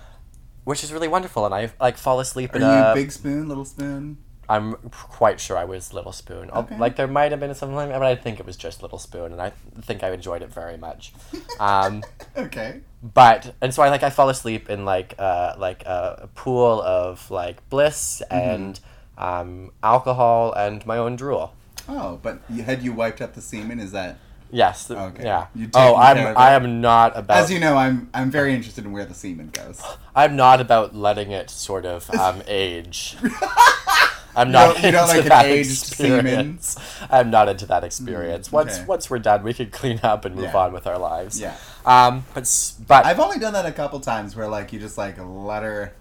[0.65, 3.49] which is really wonderful and i like fall asleep Are in you a big spoon,
[3.49, 4.19] little spoon?
[4.51, 6.77] I'm quite sure i was little spoon Okay.
[6.77, 8.99] like there might have been something like that but i think it was just little
[8.99, 11.13] spoon and i think i enjoyed it very much
[11.61, 12.03] um,
[12.37, 12.81] Okay.
[13.03, 17.31] but and so I like I fall asleep in like uh like a, pool of
[17.31, 18.51] like bliss Mm-hmm.
[18.63, 18.81] and
[19.19, 21.53] um, alcohol and my own drool.
[21.87, 23.79] Oh, but had you wiped up the semen?
[23.79, 24.17] Is that?
[24.51, 24.91] Yes.
[24.91, 25.25] Okay.
[25.25, 25.47] Yeah.
[25.75, 29.05] Oh, I'm I am not about As you know, I'm I'm very interested in where
[29.05, 29.83] the semen goes.
[30.17, 33.17] I'm not about letting it sort of um, age.
[34.37, 36.19] I'm not you into like that aged semen?
[36.27, 36.77] experience.
[37.11, 38.49] I'm not into that experience.
[38.49, 38.85] Mm, once okay.
[38.87, 40.57] once we're done, we can clean up and move Yeah.
[40.57, 41.41] on with our lives.
[41.41, 41.57] Yeah.
[41.85, 42.25] Um.
[42.35, 45.63] But but I've only done that a couple times where like you just like let
[45.63, 45.95] her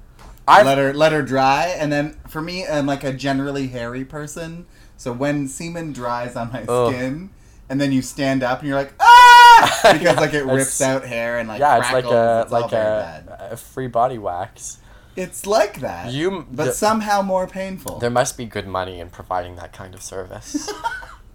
[0.47, 4.05] I've- let her let her dry and then for me I'm like a generally hairy
[4.05, 4.65] person.
[4.97, 6.93] So when semen dries on my Ugh.
[6.93, 7.29] skin
[7.69, 11.37] and then you stand up and you're like ah because like it rips out hair
[11.39, 12.13] and like yeah, it's crackles.
[12.13, 14.77] like a it's like a, a free body wax.
[15.19, 16.11] It's like that.
[16.13, 17.99] You- but the- somehow more painful.
[17.99, 20.71] There must be good money in providing that kind of service.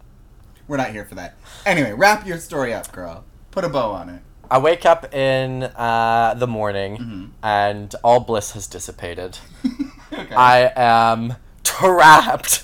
[0.69, 1.35] We're not here for that.
[1.67, 3.25] Anyway, wrap your story up, girl.
[3.51, 4.23] Put a bow on it.
[4.51, 7.25] I wake up in uh, the morning Mm-hmm.
[7.43, 9.39] and all bliss has dissipated.
[10.13, 10.35] Okay.
[10.37, 12.63] I am trapped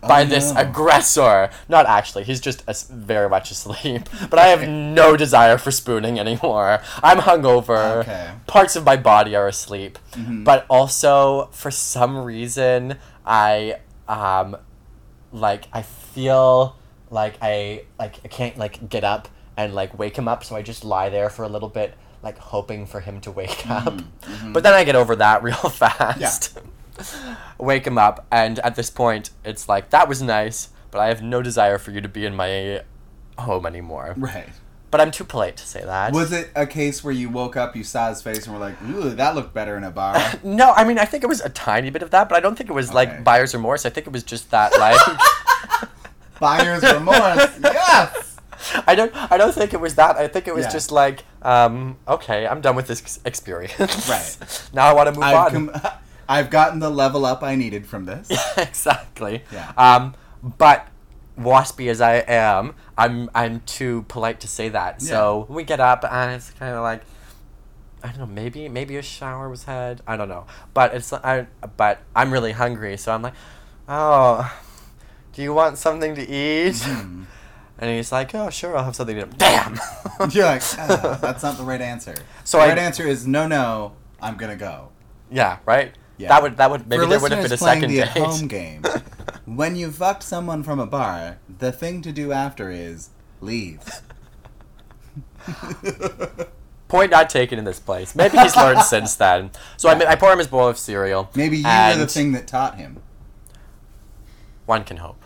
[0.00, 0.60] by Oh, this no.
[0.60, 1.50] aggressor.
[1.68, 4.08] Not actually, he's just as very much asleep.
[4.30, 6.80] But I have no desire for spooning anymore.
[7.02, 7.96] I'm hungover.
[8.02, 8.10] Okay.
[8.30, 8.44] Mm-hmm.
[8.46, 9.98] Parts of my body are asleep.
[10.16, 12.96] But also, for some reason,
[13.26, 14.56] I um,
[15.32, 16.76] like I feel
[17.10, 20.62] like I like I can't like get up and like wake him up, so I
[20.62, 24.00] just lie there for a little bit, like hoping for him to wake up.
[24.52, 26.58] But then I get over that real fast.
[27.58, 31.22] Wake him up, and at this point, it's like that was nice, but I have
[31.22, 32.82] no desire for you to be in my
[33.38, 34.14] home anymore.
[34.18, 34.48] right.
[34.90, 36.12] But I'm too polite to say that.
[36.12, 38.74] Was it a case where you woke up, you saw his face, and were like,
[38.82, 40.20] "Ooh, that looked better in a bar"?
[40.42, 42.56] No, I mean I think it was a tiny bit of that, but I don't
[42.56, 42.96] think it was Okay.
[42.96, 43.86] like buyer's remorse.
[43.86, 44.98] I think it was just that like
[46.40, 47.58] Buyer's remorse.
[47.62, 48.36] Yes.
[48.86, 50.16] I don't I don't think it was that.
[50.16, 50.72] I think it was Yeah.
[50.72, 54.08] just like um okay, I'm done with this experience.
[54.08, 54.68] Right.
[54.74, 55.68] now I want to move I've on.
[55.68, 55.92] com-
[56.30, 58.30] I've gotten the level up I needed from this.
[58.56, 59.42] exactly.
[59.52, 59.72] Yeah.
[59.76, 60.86] Um but
[61.38, 65.02] waspy as I am, I'm I'm too polite to say that.
[65.02, 65.08] Yeah.
[65.08, 67.02] So we get up and it's kind of like
[68.02, 70.00] I don't know, maybe maybe a shower was had.
[70.06, 70.46] I don't know.
[70.72, 73.34] But it's I but I'm really hungry, so I'm like,
[73.88, 74.50] "Oh,
[75.34, 77.24] do you want something to eat?" Mm-hmm.
[77.78, 79.38] And he's like, "Oh, sure, I'll have something to." eat.
[79.38, 79.78] Damn.
[80.30, 82.14] You're like, "Ah, that's not the right answer.
[82.44, 83.92] So the I- right answer is no, no.
[84.22, 84.90] I'm gonna go.
[85.30, 85.94] yeah, right.
[86.20, 86.28] Yeah.
[86.28, 88.00] That would that would maybe For there would have been a listeners playing second the
[88.02, 88.16] date.
[88.16, 88.82] at home game,
[89.46, 93.08] when you fucked someone from a bar, the thing to do after is
[93.40, 93.80] leave.
[96.88, 98.14] Point not taken in this place.
[98.16, 99.50] Maybe he's learned since then.
[99.76, 101.30] So I, ma- I pour him his bowl of cereal.
[101.34, 103.00] Maybe you were and the thing that taught him.
[104.66, 105.22] One can hope.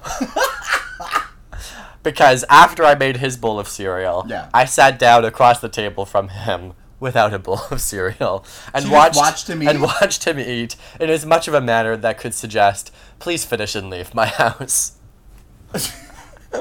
[2.03, 4.49] because after I made his bowl of cereal, Yeah.
[4.55, 6.75] I sat down across the table from him
[7.05, 8.45] without a bowl of cereal
[8.75, 9.83] and So watched, watched him and eat?
[9.83, 12.91] watched him eat in as much of a manner that could suggest,
[13.21, 14.93] "Please finish and leave my house."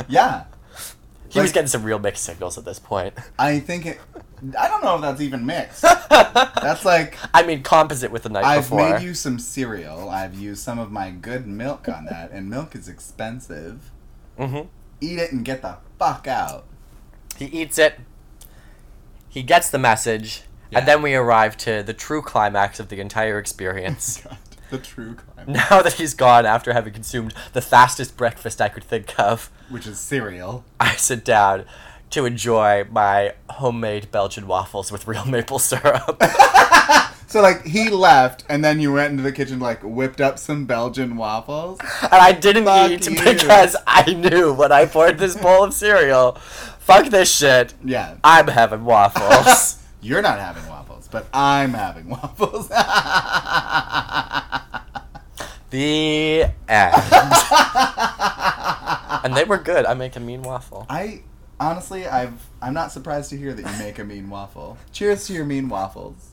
[0.07, 0.43] yeah.
[1.29, 3.15] He was getting some real mixed signals at this point.
[3.39, 3.99] I think it.
[4.59, 5.81] I don't know if that's even mixed.
[6.09, 8.89] That's like I mean, composite with the night I've before.
[8.99, 10.09] made you some cereal.
[10.09, 13.89] I've used some of my good milk on that, and milk is expensive.
[14.37, 14.61] hmm
[15.01, 16.65] Eat it and get the fuck out.
[17.37, 17.99] He eats it.
[19.34, 20.79] He gets the message, Yeah.
[20.79, 24.21] and then we arrive to the true climax of the entire experience.
[24.23, 24.38] God,
[24.69, 28.84] the true climate, now that he's gone after having consumed the fastest breakfast I could
[28.84, 30.63] think of, which is cereal.
[30.79, 31.65] I sit down
[32.11, 36.21] to enjoy my homemade Belgian waffles with real maple syrup.
[37.25, 40.65] So like he left, and then you went into the kitchen, like whipped up some
[40.65, 41.79] Belgian waffles.
[42.03, 43.15] and I didn't Fuck eat you.
[43.15, 46.38] because I knew when I poured this bowl of cereal,
[46.84, 47.73] fuck this shit.
[47.84, 49.81] Yeah, I'm having waffles.
[50.01, 52.67] you're not having waffles, but I'm having waffles.
[55.69, 56.69] the end.
[59.23, 59.86] and they were good.
[59.86, 60.86] I make a mean waffle.
[60.89, 61.21] I
[61.59, 64.77] honestly, I've I'm not surprised to hear that you make a mean waffle.
[64.91, 66.31] Cheers to your mean waffles.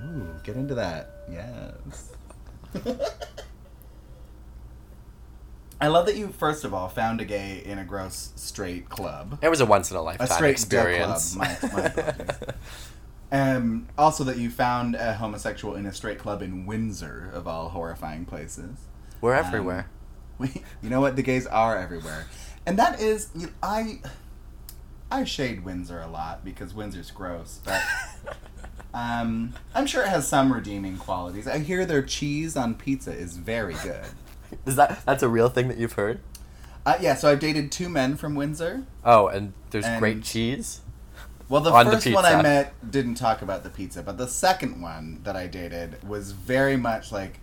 [0.00, 1.10] Ooh, get into that.
[1.30, 2.10] Yes.
[5.82, 9.38] I love that you first of all found a gay in a gross straight club.
[9.42, 11.16] It was a once in a A lifetime straight still club.
[11.16, 11.36] experience.
[11.36, 12.36] My, my apologies.
[13.34, 17.70] Um, also that you found a homosexual in a straight club in Windsor, of all
[17.70, 18.76] horrifying places.
[19.22, 19.86] We're Um, everywhere.
[20.36, 21.16] We, you know what?
[21.16, 22.26] The gays are everywhere,
[22.66, 24.00] and that is you- I.
[25.10, 27.82] I shade Windsor a lot because Windsor's gross, but
[28.94, 31.46] um, I'm sure it has some redeeming qualities.
[31.46, 34.04] I hear their cheese on pizza is very good.
[34.66, 36.20] Is that that's a real thing that you've heard?
[36.84, 38.84] Uh, yeah, so I've dated two men from Windsor.
[39.04, 40.80] Oh, and there's And- great cheese.
[41.48, 42.42] Well, the On the first one I pizza.
[42.42, 46.76] met didn't talk about the pizza, but the second one that I dated was very
[46.78, 47.40] much like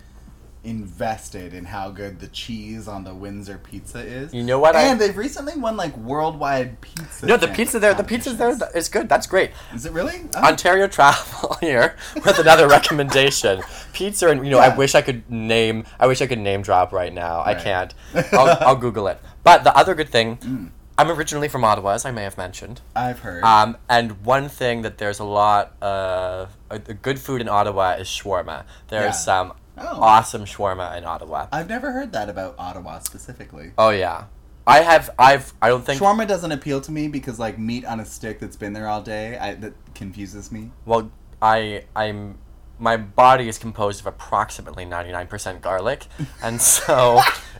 [0.64, 4.34] invested in how good the cheese on the Windsor pizza is.
[4.34, 7.26] You know what I- And they've recently won like worldwide pizza.
[7.26, 9.08] No, the pizza there, the pizza there is good.
[9.10, 9.52] That's great.
[9.74, 10.24] Is it really?
[10.36, 10.44] Oh.
[10.48, 13.62] Ontario Travel here with another recommendation.
[13.94, 15.86] Pizza and you know, I wish I could name.
[16.00, 17.42] I wish I could name drop right now.
[17.46, 17.94] I can't.
[18.34, 19.20] I'll, I'll Google it.
[19.44, 20.70] But the other good thing, Mm.
[20.98, 22.82] I'm originally from Ottawa, as I may have mentioned.
[22.94, 23.42] I've heard.
[23.42, 28.08] Um, and one thing that there's a lot of uh, good food in Ottawa is
[28.08, 28.66] shawarma.
[28.90, 29.12] There's Yeah.
[29.12, 30.02] some Oh.
[30.02, 31.48] awesome shawarma in Ottawa.
[31.52, 33.72] I've never heard that about Ottawa specifically.
[33.78, 34.26] oh yeah,
[34.68, 35.10] I have.
[35.18, 35.54] I've.
[35.62, 36.02] I don't think.
[36.02, 39.02] Shawarma doesn't appeal to me because like meat on a stick that's been there all
[39.02, 40.72] day, I, that confuses me.
[40.86, 41.12] Well,
[41.42, 42.38] I I'm
[42.82, 46.08] my body is composed of approximately 99% garlic,
[46.42, 47.20] and so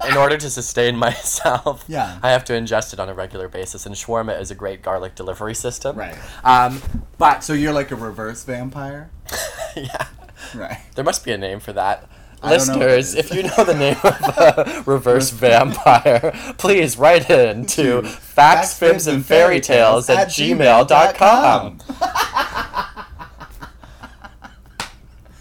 [0.10, 2.20] in order to sustain myself, Yeah.
[2.24, 3.86] I have to ingest it on a regular basis.
[3.86, 5.98] And shawarma is a great garlic delivery system.
[5.98, 6.16] Right.
[6.46, 6.82] Um,
[7.18, 9.10] but So you're like a reverse vampire,
[9.76, 10.08] yeah,
[10.56, 10.80] right?
[10.96, 12.10] there must be a name for that.
[12.42, 16.32] I don't know what it Listeners, if you know the name of a reverse vampire,
[16.58, 21.80] please write in to facts, fibs, and fairy tales at gmail.com.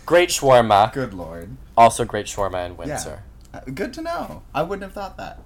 [0.06, 0.90] Great shawarma.
[0.92, 1.56] Good lord.
[1.76, 3.22] Also great shawarma in Windsor.
[3.52, 4.42] Uh, Good to know.
[4.54, 5.42] I wouldn't have thought that.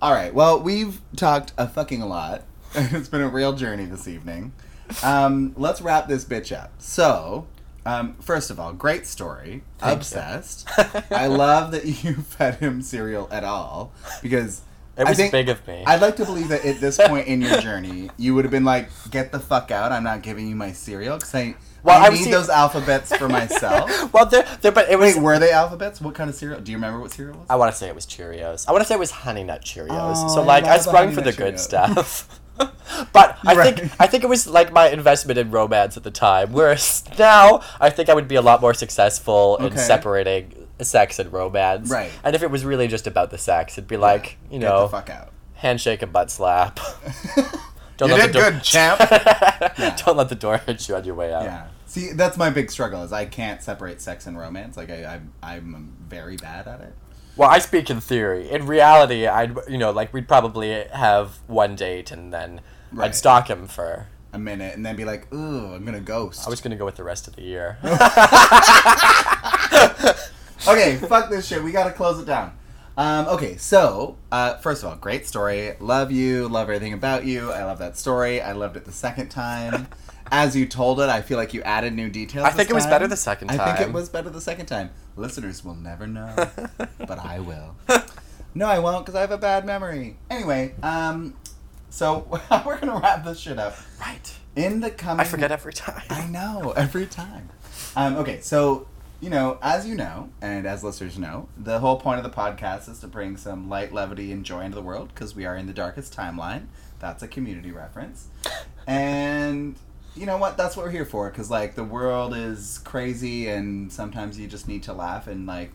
[0.00, 0.32] All right.
[0.32, 2.44] Well, we've talked a fucking lot.
[2.74, 4.52] it's been a real journey this evening.
[5.02, 6.72] Um, let's wrap this bitch up.
[6.78, 7.46] So,
[7.86, 9.62] um, first of all, great story.
[9.78, 9.96] Thank.
[9.98, 10.68] Obsessed.
[11.10, 14.60] I love that you fed him cereal at all because
[14.98, 15.84] It I was think- big of me.
[15.86, 18.64] I'd like to believe that at this point in your journey, you would have been
[18.64, 19.92] like, "Get the fuck out!
[19.92, 23.14] I'm not giving you my cereal because I, Well, I I need see- those alphabets
[23.14, 25.14] for myself." well, there, there, but it was.
[25.14, 26.00] Wait, were they alphabets?
[26.00, 26.60] What kind of cereal?
[26.60, 27.46] Do you remember what cereal was?
[27.50, 28.66] I want to say it was Cheerios.
[28.68, 29.90] I want to say it was Honey Nut Cheerios.
[30.16, 32.40] Oh, so like I the sprung for the Nut good stuff.
[33.12, 33.76] but I Right.
[33.76, 36.52] think I think it was like my investment in romance at the time.
[36.52, 39.76] Whereas now I think I would be a lot more successful in Okay.
[39.76, 41.90] separating sex and romance.
[41.90, 42.10] Right.
[42.24, 44.00] And if it was really just about the sex, it'd be Yeah.
[44.00, 45.30] like you Get know the fuck out.
[45.54, 46.78] handshake and butt slap.
[47.26, 47.42] you
[48.00, 48.98] let did the door- good, champ.
[50.04, 51.44] Don't let the door hit you on your way out.
[51.44, 51.66] yeah.
[51.86, 54.76] See, that's my big struggle is I can't separate sex and romance.
[54.76, 56.94] Like I, I'm, I'm very bad at it.
[57.36, 58.50] Well, I speak in theory.
[58.50, 62.60] In reality, I'd you know like we'd probably have one date and then
[62.92, 63.06] Right.
[63.06, 64.06] I'd stalk him for.
[64.32, 66.96] A minute and then be like, "Ooh, I'm gonna ghost." I was gonna go with
[66.96, 67.78] the rest of the year.
[70.68, 71.62] okay, fuck this shit.
[71.62, 72.52] We gotta close it down.
[72.98, 75.74] Um, okay, so uh, first of all, great story.
[75.80, 76.48] Love you.
[76.48, 77.50] Love everything about you.
[77.52, 78.40] I love that story.
[78.40, 79.88] I loved it the second time.
[80.30, 82.46] As you told it, I feel like you added new details.
[82.46, 82.90] I think it was time.
[82.90, 83.60] better the second time.
[83.60, 84.90] I think it was better the second time.
[85.16, 86.34] Listeners will never know,
[86.98, 87.76] but I will.
[88.56, 90.16] No, I won't because I have a bad memory.
[90.30, 91.34] Anyway, um,
[91.90, 92.26] so
[92.66, 93.76] we're gonna wrap this shit up.
[94.00, 94.34] Right.
[94.56, 96.02] In the coming, I forget every time.
[96.08, 97.50] I know every time.
[97.94, 98.86] Um, okay, so
[99.20, 102.88] you know, as you know, and as listeners know, the whole point of the podcast
[102.88, 105.66] is to bring some light levity and joy into the world because we are in
[105.66, 106.66] the darkest timeline.
[106.98, 108.28] That's a community reference,
[108.86, 109.76] and
[110.16, 110.56] you know what?
[110.56, 111.30] That's what we're here for.
[111.30, 115.72] Because like the world is crazy, and sometimes you just need to laugh and like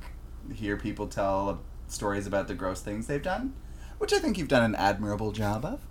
[0.53, 3.53] hear people tell stories about the gross things they've done,
[3.97, 5.81] which I think you've done an admirable job of.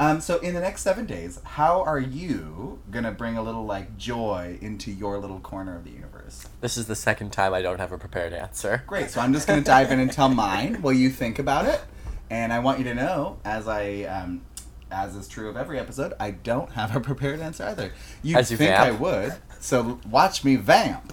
[0.00, 3.96] Um, so in the next seven days, how are you gonna bring a little like
[3.96, 6.46] joy into your little corner of the universe?
[6.60, 8.84] This is the second time I don't have a prepared answer.
[8.86, 9.10] Great.
[9.10, 11.80] So I'm just gonna dive in and tell mine while you think about it,
[12.30, 14.42] and I want you to know, as I, um,
[14.90, 17.92] as is true of every episode, I don't have a prepared answer either.
[18.22, 18.86] You As you think vamp.
[18.86, 19.34] I would?
[19.60, 21.12] So watch me vamp.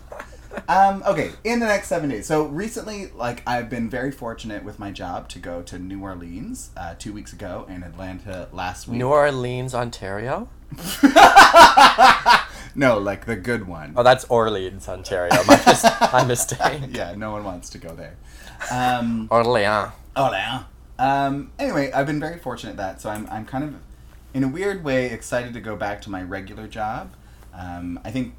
[0.69, 2.25] Um, okay, in the next seven days.
[2.27, 6.69] So recently, like I've been very fortunate with my job to go to New Orleans
[6.77, 8.97] uh, two weeks ago and Atlanta last week.
[8.97, 10.47] New Orleans, Ontario.
[12.75, 13.93] no, like the good one.
[13.95, 15.31] Oh, that's Orleans, Ontario.
[15.47, 15.83] My, mis-
[16.13, 16.81] my mistake.
[16.89, 18.15] yeah, no one wants to go there.
[18.71, 19.91] Um, Orleans.
[20.15, 20.63] yeah.
[20.97, 23.75] Um, anyway, I've been very fortunate that, so I'm, I'm kind of,
[24.33, 27.13] in a weird way, excited to go back to my regular job.
[27.53, 28.35] Um, I think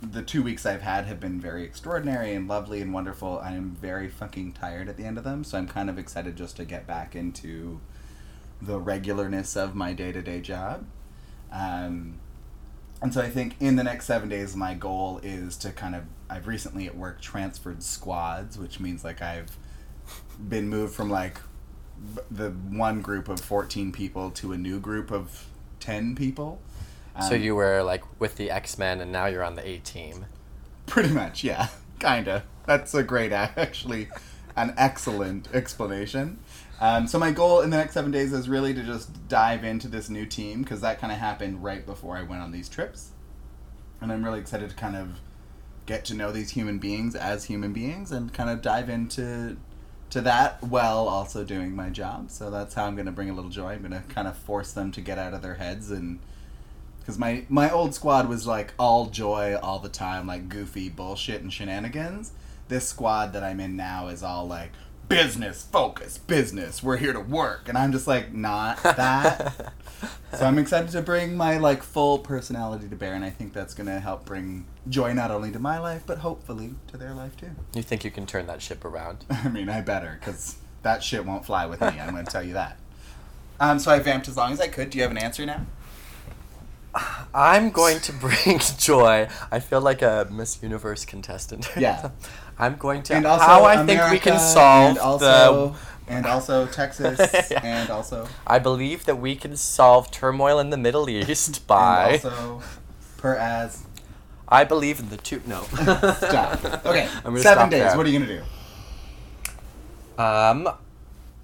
[0.00, 3.40] the two weeks I've had have been very extraordinary and lovely and wonderful.
[3.42, 6.36] I am very fucking tired at the end of them, so I'm kind of excited
[6.36, 7.80] just to get back into
[8.60, 10.84] the regularness of my day to day job.
[11.52, 12.20] Um,
[13.00, 16.04] and so I think in the next seven days, my goal is to kind of.
[16.30, 19.56] I've recently at work transferred squads, which means like I've
[20.38, 21.40] been moved from like
[22.30, 25.46] the one group of 14 people to a new group of
[25.80, 26.60] 10 people.
[27.28, 29.78] So Um, you were like with the X Men, and now you're on the A
[29.78, 30.26] team.
[30.86, 31.68] Pretty much, yeah.
[31.98, 32.44] Kinda.
[32.66, 34.08] That's a great, actually,
[34.56, 36.38] an excellent explanation.
[36.80, 39.88] Um, so my goal in the next seven days is really to just dive into
[39.88, 43.10] this new team because that kind of happened right before I went on these trips,
[44.00, 45.18] and I'm really excited to kind of
[45.86, 49.56] get to know these human beings as human beings and kind of dive into
[50.10, 52.30] to that while also doing my job.
[52.30, 53.72] So that's how I'm going to bring a little joy.
[53.72, 56.18] I'm going to kind of force them to get out of their heads and
[57.08, 61.40] because my my old squad was like all joy all the time, like goofy bullshit
[61.40, 62.32] and shenanigans.
[62.68, 64.72] This squad that I'm in now is all like
[65.08, 66.82] business focus, business.
[66.82, 69.72] We're here to work, and I'm just like not that.
[70.34, 73.74] so I'm excited to bring my like full personality to bear, and I think that's
[73.74, 77.50] gonna help bring joy not only to my life but hopefully to their life too.
[77.74, 79.24] You think you can turn that ship around?
[79.30, 81.86] I mean, I better because that shit won't fly with me.
[81.88, 82.78] I'm gonna tell you that.
[83.60, 84.90] Um, so I vamped as long as I could.
[84.90, 85.66] Do you have an answer now?
[87.34, 89.28] I'm going to bring joy.
[89.50, 91.68] I feel like a Miss Universe contestant.
[91.76, 92.10] Yeah.
[92.58, 93.14] I'm going to.
[93.14, 95.68] and also how I think we can solve and also,
[96.06, 96.12] the.
[96.12, 97.18] and also Texas
[97.50, 97.60] Yeah.
[97.62, 102.14] and also I believe that we can solve turmoil in the Middle East by.
[102.22, 102.62] and also
[103.16, 103.84] per as
[104.48, 105.42] I believe in the two.
[105.46, 105.62] No.
[105.72, 106.64] stop.
[106.86, 107.80] Okay, I'm gonna seven days.
[107.82, 107.96] there.
[107.96, 108.42] What are you gonna
[110.16, 110.22] do?
[110.22, 110.68] Um,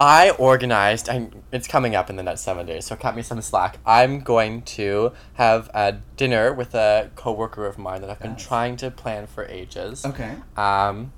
[0.00, 3.40] I organized, and it's coming up in the next seven days, so cut me some
[3.40, 3.78] slack.
[3.86, 8.76] I'm going to have a dinner with a coworker of mine that I've been trying
[8.78, 10.04] to plan for ages.
[10.04, 10.34] Okay.
[10.56, 11.12] Um,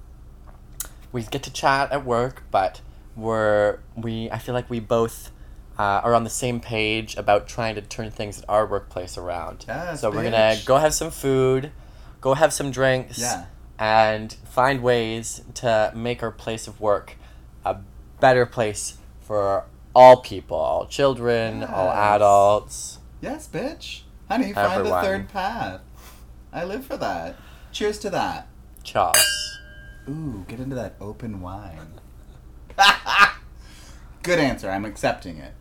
[1.11, 2.83] we get to chat at work, but
[3.17, 4.31] we're we.
[4.31, 5.31] I feel like we both
[5.79, 9.65] uh, are on the same page about trying to turn things at our workplace around.
[9.67, 11.73] Yes, so we're gonna go have some food,
[12.21, 13.47] go have some drinks, Yeah.
[13.79, 17.17] and find ways to make our place of work
[18.21, 19.65] better place for
[19.95, 22.99] all people, all children, all adults.
[23.21, 24.03] Yes, bitch.
[24.29, 25.81] Honey, find the third path.
[26.53, 27.37] I live for that.
[27.73, 28.49] Cheers to that.
[28.83, 29.59] Chos.
[30.09, 32.01] Ooh, get into that open wine.
[34.23, 34.71] Good answer.
[34.71, 35.53] I'm accepting it.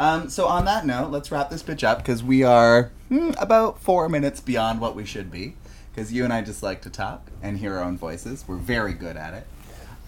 [0.00, 3.80] Um, so on that note, let's wrap this bitch up because we are hmm, about
[3.80, 5.56] four minutes beyond what we should be.
[5.94, 8.44] Because you and I just like to talk and hear our own voices.
[8.48, 9.46] We're very good at it.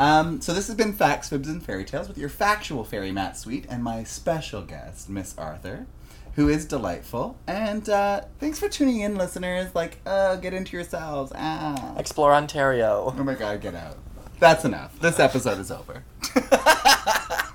[0.01, 3.37] Um, so this has been Facts, Fibs, and Fairy Tales with your factual fairy Matt
[3.37, 5.87] Sweet and my special guest, Miss Arthur,
[6.35, 7.37] who is delightful.
[7.47, 9.75] And uh, thanks for tuning in, listeners.
[9.75, 11.33] Like, uh, get into yourselves.
[11.35, 11.97] Ah.
[11.97, 13.15] Explore Ontario.
[13.16, 13.99] Oh my god, get out.
[14.41, 14.99] That's enough.
[14.99, 16.03] This episode is over.